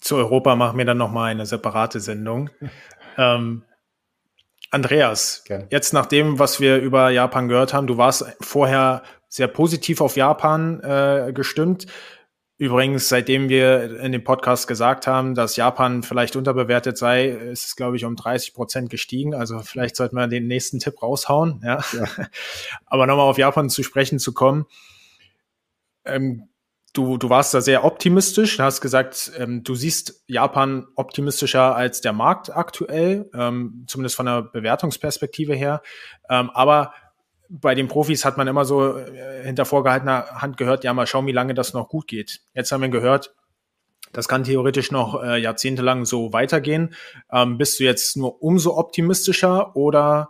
[0.00, 2.50] Zu Europa machen wir dann nochmal eine separate Sendung.
[3.18, 3.64] ähm,
[4.70, 5.66] Andreas, Gerne.
[5.70, 10.16] jetzt nach dem, was wir über Japan gehört haben, du warst vorher sehr positiv auf
[10.16, 11.86] Japan äh, gestimmt.
[12.60, 17.76] Übrigens, seitdem wir in dem Podcast gesagt haben, dass Japan vielleicht unterbewertet sei, ist es,
[17.76, 19.32] glaube ich, um 30 Prozent gestiegen.
[19.32, 21.60] Also vielleicht sollten wir den nächsten Tipp raushauen.
[21.64, 21.78] Ja.
[21.92, 22.06] ja.
[22.86, 24.66] Aber nochmal auf Japan zu sprechen zu kommen.
[26.04, 26.48] Ähm,
[26.94, 28.56] du, du warst da sehr optimistisch.
[28.56, 34.26] Du hast gesagt, ähm, du siehst Japan optimistischer als der Markt aktuell, ähm, zumindest von
[34.26, 35.80] der Bewertungsperspektive her.
[36.28, 36.92] Ähm, aber
[37.48, 41.26] bei den Profis hat man immer so äh, hinter vorgehaltener Hand gehört, ja, mal schauen,
[41.26, 42.42] wie lange das noch gut geht.
[42.54, 43.34] Jetzt haben wir gehört,
[44.12, 46.94] das kann theoretisch noch äh, jahrzehntelang so weitergehen.
[47.30, 50.28] Ähm, bist du jetzt nur umso optimistischer oder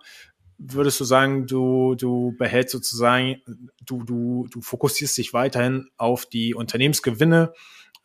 [0.59, 3.43] würdest du sagen, du, du behältst sozusagen,
[3.85, 7.53] du, du, du fokussierst dich weiterhin auf die Unternehmensgewinne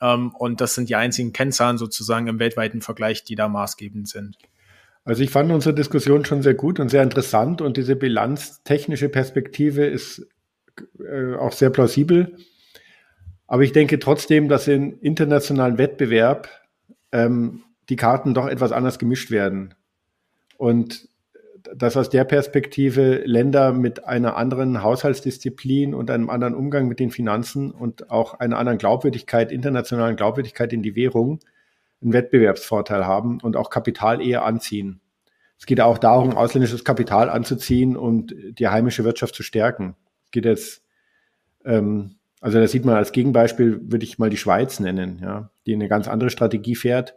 [0.01, 4.37] ähm, und das sind die einzigen Kennzahlen sozusagen im weltweiten Vergleich, die da maßgebend sind?
[5.05, 9.85] Also ich fand unsere Diskussion schon sehr gut und sehr interessant und diese bilanztechnische Perspektive
[9.85, 10.27] ist
[10.99, 12.37] äh, auch sehr plausibel.
[13.47, 16.49] Aber ich denke trotzdem, dass im internationalen Wettbewerb
[17.11, 19.75] ähm, die Karten doch etwas anders gemischt werden.
[20.57, 21.09] Und
[21.75, 27.11] dass aus der Perspektive Länder mit einer anderen Haushaltsdisziplin und einem anderen Umgang mit den
[27.11, 31.39] Finanzen und auch einer anderen Glaubwürdigkeit, internationalen Glaubwürdigkeit in die Währung
[32.03, 35.01] einen Wettbewerbsvorteil haben und auch Kapital eher anziehen.
[35.57, 39.95] Es geht auch darum, ausländisches Kapital anzuziehen und die heimische Wirtschaft zu stärken.
[40.25, 40.83] Es geht jetzt,
[41.63, 45.73] ähm, also da sieht man als Gegenbeispiel, würde ich mal die Schweiz nennen, ja, die
[45.73, 47.15] eine ganz andere Strategie fährt.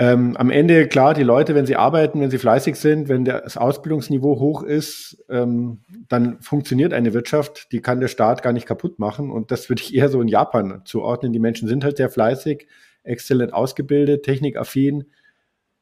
[0.00, 3.56] Ähm, am Ende, klar, die Leute, wenn sie arbeiten, wenn sie fleißig sind, wenn das
[3.56, 8.98] Ausbildungsniveau hoch ist, ähm, dann funktioniert eine Wirtschaft, die kann der Staat gar nicht kaputt
[8.98, 9.30] machen.
[9.30, 11.32] Und das würde ich eher so in Japan zuordnen.
[11.32, 12.66] Die Menschen sind halt sehr fleißig,
[13.04, 15.04] exzellent ausgebildet, technikaffin,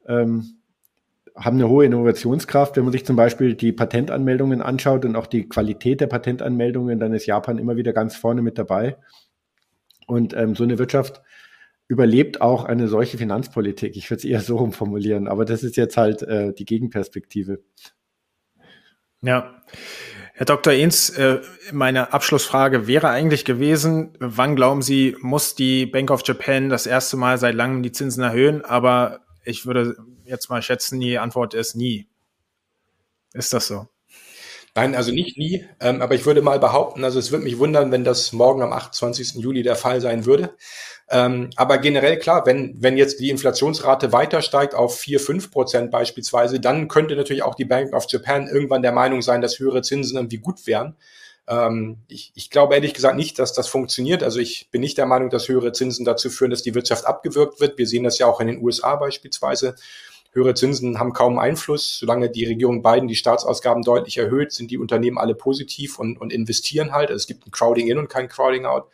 [0.07, 0.59] ähm,
[1.35, 2.77] haben eine hohe Innovationskraft.
[2.77, 7.15] Wenn man sich zum Beispiel die Patentanmeldungen anschaut und auch die Qualität der Patentanmeldungen, dann
[7.15, 8.99] ist Japan immer wieder ganz vorne mit dabei.
[10.07, 11.23] Und ähm, so eine Wirtschaft
[11.89, 13.97] überlebt auch eine solche Finanzpolitik.
[13.97, 17.63] Ich würde es eher so umformulieren, aber das ist jetzt halt äh, die Gegenperspektive.
[19.23, 19.63] Ja.
[20.35, 20.73] Herr Dr.
[20.73, 26.71] Ehns, äh, meine Abschlussfrage wäre eigentlich gewesen, wann glauben Sie, muss die Bank of Japan
[26.71, 28.65] das erste Mal seit langem die Zinsen erhöhen?
[28.65, 32.09] Aber ich würde jetzt mal schätzen, die Antwort ist nie.
[33.35, 33.89] Ist das so?
[34.75, 37.93] Nein, also nicht nie, ähm, aber ich würde mal behaupten, also es würde mich wundern,
[37.93, 39.35] wenn das morgen am 28.
[39.35, 40.57] Juli der Fall sein würde.
[41.11, 45.91] Ähm, aber generell klar, wenn, wenn jetzt die Inflationsrate weiter steigt auf 4, 5 Prozent
[45.91, 49.83] beispielsweise, dann könnte natürlich auch die Bank of Japan irgendwann der Meinung sein, dass höhere
[49.83, 50.97] Zinsen irgendwie gut wären.
[51.47, 54.23] Ähm, ich, ich glaube ehrlich gesagt nicht, dass das funktioniert.
[54.23, 57.61] Also ich bin nicht der Meinung, dass höhere Zinsen dazu führen, dass die Wirtschaft abgewürgt
[57.61, 57.77] wird.
[57.77, 59.75] Wir sehen das ja auch in den USA beispielsweise.
[60.35, 61.99] Höhere Zinsen haben kaum Einfluss.
[61.99, 66.33] Solange die Regierung Biden die Staatsausgaben deutlich erhöht, sind die Unternehmen alle positiv und, und
[66.33, 67.11] investieren halt.
[67.11, 68.89] Also es gibt ein Crowding in und kein Crowding out.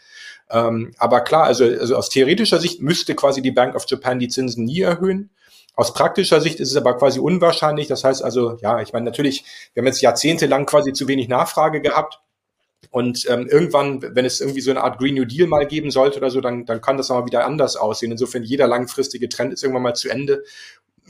[0.51, 4.29] Ähm, aber klar, also, also aus theoretischer Sicht müsste quasi die Bank of Japan die
[4.29, 5.31] Zinsen nie erhöhen.
[5.75, 7.87] Aus praktischer Sicht ist es aber quasi unwahrscheinlich.
[7.87, 11.81] Das heißt also, ja, ich meine, natürlich, wir haben jetzt jahrzehntelang quasi zu wenig Nachfrage
[11.81, 12.21] gehabt.
[12.91, 16.19] Und ähm, irgendwann, wenn es irgendwie so eine Art Green New Deal mal geben sollte
[16.19, 18.13] oder so, dann, dann kann das auch mal wieder anders aussehen.
[18.13, 20.43] Insofern, jeder langfristige Trend ist irgendwann mal zu Ende.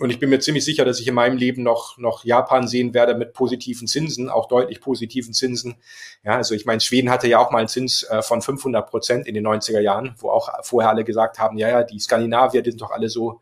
[0.00, 2.94] Und ich bin mir ziemlich sicher, dass ich in meinem Leben noch, noch Japan sehen
[2.94, 5.76] werde mit positiven Zinsen, auch deutlich positiven Zinsen.
[6.24, 9.26] Ja, also ich meine, Schweden hatte ja auch mal einen Zins äh, von 500 Prozent
[9.26, 12.70] in den 90er Jahren, wo auch vorher alle gesagt haben, ja, ja, die Skandinavier, die
[12.70, 13.40] sind doch alle so,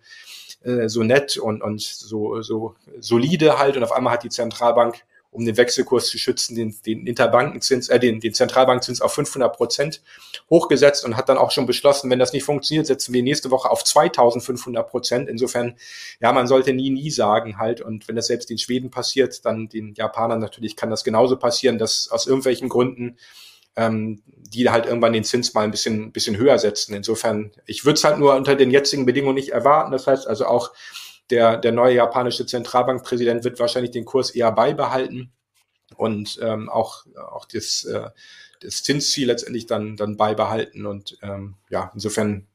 [0.63, 3.77] äh, so nett und, und so, so solide halt.
[3.77, 5.05] Und auf einmal hat die Zentralbank
[5.37, 10.03] um den Wechselkurs zu schützen, den, den Interbankenzins, äh, den, den Zentralbankzins auf 500 Prozent
[10.49, 13.71] hochgesetzt und hat dann auch schon beschlossen, wenn das nicht funktioniert, setzen wir nächste Woche
[13.71, 15.29] auf 2500 Prozent.
[15.29, 15.77] Insofern,
[16.21, 17.83] ja, man sollte nie, nie sagen halt.
[17.83, 21.77] Und wenn das selbst in Schweden passiert, dann den Japanern natürlich kann das genauso passieren,
[21.77, 23.19] dass aus irgendwelchen Gründen
[23.77, 26.95] ähm, die halt irgendwann den Zins mal ein bisschen, bisschen höher setzen.
[26.95, 29.93] Insofern, ich würde es halt nur unter den jetzigen Bedingungen nicht erwarten.
[29.93, 30.73] Das heißt also auch,
[31.31, 35.33] der, der neue japanische Zentralbankpräsident wird wahrscheinlich den Kurs eher beibehalten
[35.97, 38.11] und ähm, auch, auch das, äh,
[38.61, 40.87] das Zinsziel letztendlich dann, dann beibehalten.
[40.87, 42.47] Und ähm, ja, insofern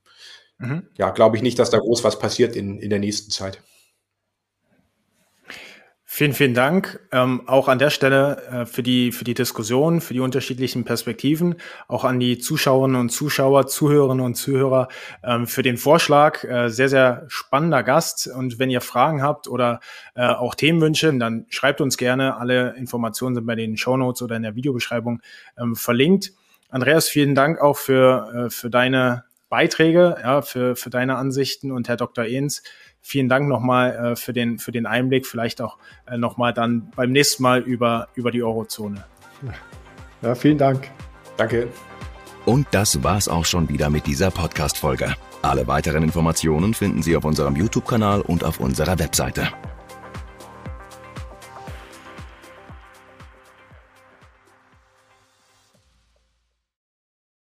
[0.58, 0.88] mhm.
[0.98, 3.62] ja, glaube ich nicht, dass da groß was passiert in, in der nächsten Zeit.
[6.14, 10.14] Vielen, vielen Dank ähm, auch an der Stelle äh, für die für die Diskussion, für
[10.14, 11.56] die unterschiedlichen Perspektiven,
[11.88, 14.90] auch an die Zuschauerinnen und Zuschauer, Zuhörerinnen und Zuhörer
[15.24, 16.44] ähm, für den Vorschlag.
[16.44, 18.28] Äh, sehr, sehr spannender Gast.
[18.28, 19.80] Und wenn ihr Fragen habt oder
[20.14, 22.36] äh, auch Themenwünsche, dann schreibt uns gerne.
[22.36, 25.22] Alle Informationen sind bei den Show Notes oder in der Videobeschreibung
[25.58, 26.34] ähm, verlinkt.
[26.68, 31.88] Andreas, vielen Dank auch für äh, für deine Beiträge, ja, für für deine Ansichten und
[31.88, 32.26] Herr Dr.
[32.26, 32.64] Ehns
[33.02, 35.78] vielen Dank nochmal äh, für, den, für den Einblick, vielleicht auch
[36.08, 39.04] äh, nochmal dann beim nächsten Mal über, über die Eurozone.
[40.22, 40.90] Ja, vielen Dank.
[41.38, 41.68] Danke.
[42.46, 45.16] Und das war's auch schon wieder mit dieser Podcast-Folge.
[45.42, 49.48] Alle weiteren Informationen finden Sie auf unserem YouTube-Kanal und auf unserer Webseite.